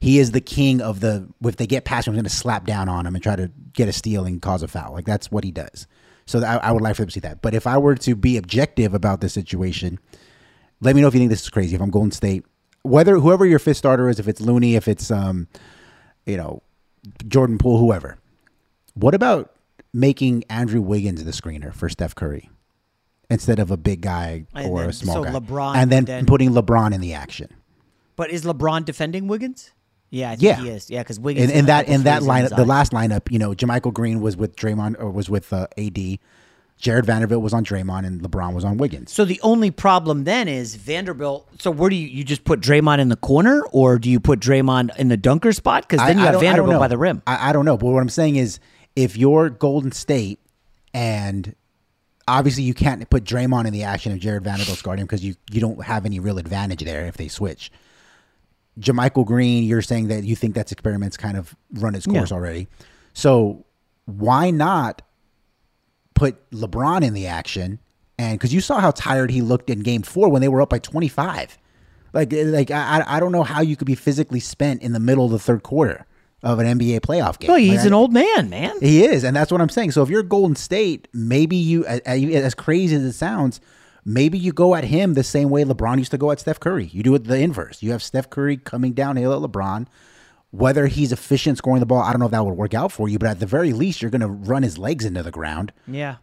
[0.00, 1.28] He is the king of the.
[1.42, 3.50] If they get past him, I'm going to slap down on him and try to
[3.72, 4.92] get a steal and cause a foul.
[4.92, 5.86] Like that's what he does.
[6.26, 7.42] So I, I would like for them to see that.
[7.42, 9.98] But if I were to be objective about this situation,
[10.80, 11.74] let me know if you think this is crazy.
[11.74, 12.44] If I'm Golden State,
[12.82, 15.48] whether whoever your fifth starter is, if it's Looney, if it's um,
[16.26, 16.62] you know,
[17.28, 18.18] Jordan Poole, whoever.
[18.94, 19.54] What about
[19.92, 22.50] making Andrew Wiggins the screener for Steph Curry
[23.30, 26.04] instead of a big guy And or then- a small so guy, LeBron and then,
[26.04, 27.48] then- putting LeBron in the action?
[28.16, 29.72] But is LeBron defending Wiggins?
[30.14, 30.56] Yeah, I Yeah.
[30.56, 30.88] he is.
[30.90, 33.38] Yeah, because Wiggins in, in got a that in that lineup, the last lineup, you
[33.38, 36.18] know, JaMychal Green was with Draymond or was with uh, AD.
[36.76, 39.12] Jared Vanderbilt was on Draymond, and LeBron was on Wiggins.
[39.12, 41.48] So the only problem then is Vanderbilt.
[41.60, 44.40] So where do you you just put Draymond in the corner, or do you put
[44.40, 45.88] Draymond in the dunker spot?
[45.88, 47.22] Because then I- you I have don't- I don't Vanderbilt by the rim.
[47.26, 48.58] I, I don't know, but what I'm saying is,
[48.96, 50.40] if you're Golden State,
[50.92, 51.54] and
[52.26, 55.34] obviously you can't put Draymond in the action of Jared Vanderbilt's guarding him because you
[55.50, 57.70] you don't have any real advantage there if they switch.
[58.80, 62.36] JaMychal Green, you're saying that you think that's experiment's kind of run its course Yeah.
[62.36, 62.68] already.
[63.12, 63.64] So
[64.06, 65.02] why not
[66.14, 67.78] put LeBron in the action?
[68.18, 70.70] And because you saw how tired he looked in Game Four when they were up
[70.70, 71.58] by 25,
[72.12, 75.00] like eh, like I I don't know how you could be physically spent in the
[75.00, 76.06] middle of the third quarter
[76.42, 77.48] of an NBA playoff game.
[77.48, 78.78] Well, he's Like, an old man, man.
[78.80, 79.92] he is, and that's what I'm saying.
[79.92, 83.60] So if you're Golden State, maybe you, a- a- as crazy as it sounds,
[84.04, 86.86] maybe you go at him the same way LeBron used to go at Steph Curry.
[86.86, 87.82] You do it the inverse.
[87.82, 89.86] You have Steph Curry coming downhill at LeBron.
[90.50, 93.08] Whether he's efficient scoring the ball, I don't know if that would work out for
[93.08, 95.72] you, but at the very least, you're going to run his legs into the ground.
[95.88, 96.16] Yeah.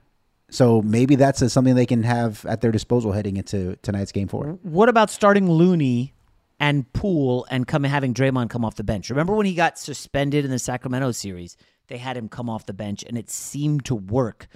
[0.50, 4.28] So maybe that's uh, something they can have at their disposal heading into tonight's game
[4.28, 4.60] four.
[4.64, 6.14] What about starting Looney
[6.60, 9.10] and Poole and come having Draymond come off the bench?
[9.10, 11.58] Remember when he got suspended in the Sacramento series?
[11.88, 14.48] They had him come off the bench, and it seemed to work.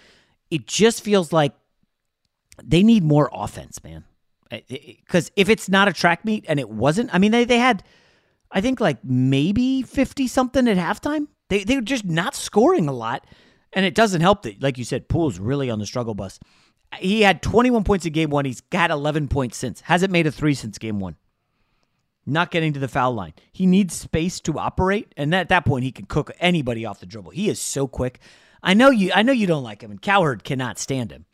[0.49, 1.53] It just feels like
[2.63, 4.03] they need more offense, man.
[4.49, 7.83] Because if it's not a track meet, and it wasn't, I mean, they, they had,
[8.51, 11.27] I think, like maybe 50 something at halftime.
[11.49, 13.25] They, they were just not scoring a lot.
[13.73, 16.39] And it doesn't help that, like you said, Poole's really on the struggle bus.
[16.97, 18.45] He had 21 points in game one.
[18.45, 19.81] He's got 11 points since.
[19.81, 21.17] Hasn't made a three since game one.
[22.25, 23.33] Not getting to the foul line.
[23.51, 27.05] He needs space to operate, and at that point, he can cook anybody off the
[27.05, 27.31] dribble.
[27.31, 28.19] He is so quick.
[28.63, 29.11] I know you.
[29.13, 31.25] I know you don't like him, and Cowherd cannot stand him.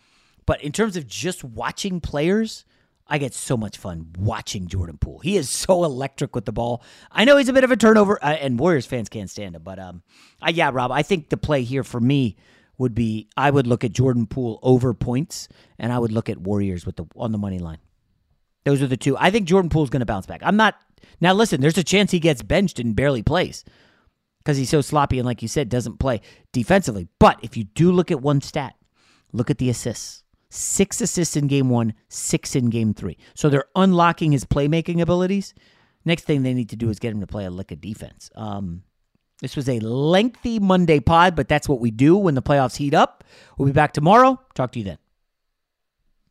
[0.45, 2.65] But in terms of just watching players,
[3.07, 5.19] I get so much fun watching Jordan Poole.
[5.19, 6.83] He is so electric with the ball.
[7.11, 9.63] I know he's a bit of a turnover, uh, and Warriors fans can't stand him.
[9.63, 10.01] But um,
[10.41, 12.37] I, yeah, Rob, I think the play here for me
[12.77, 16.39] would be I would look at Jordan Poole over points, and I would look at
[16.39, 17.79] Warriors with the on the money line.
[18.63, 19.17] Those are the two.
[19.17, 20.41] I think Jordan Poole's going to bounce back.
[20.43, 20.75] I'm not.
[21.19, 23.65] Now, listen, there's a chance he gets benched and barely plays
[24.39, 26.21] because he's so sloppy and, like you said, doesn't play
[26.51, 27.07] defensively.
[27.19, 28.75] But if you do look at one stat,
[29.33, 30.23] look at the assists.
[30.53, 33.17] Six assists in game one, six in game three.
[33.35, 35.53] So they're unlocking his playmaking abilities.
[36.03, 38.29] Next thing they need to do is get him to play a lick of defense.
[38.35, 38.83] Um,
[39.41, 42.93] this was a lengthy Monday pod, but that's what we do when the playoffs heat
[42.93, 43.23] up.
[43.57, 44.41] We'll be back tomorrow.
[44.53, 44.97] Talk to you then.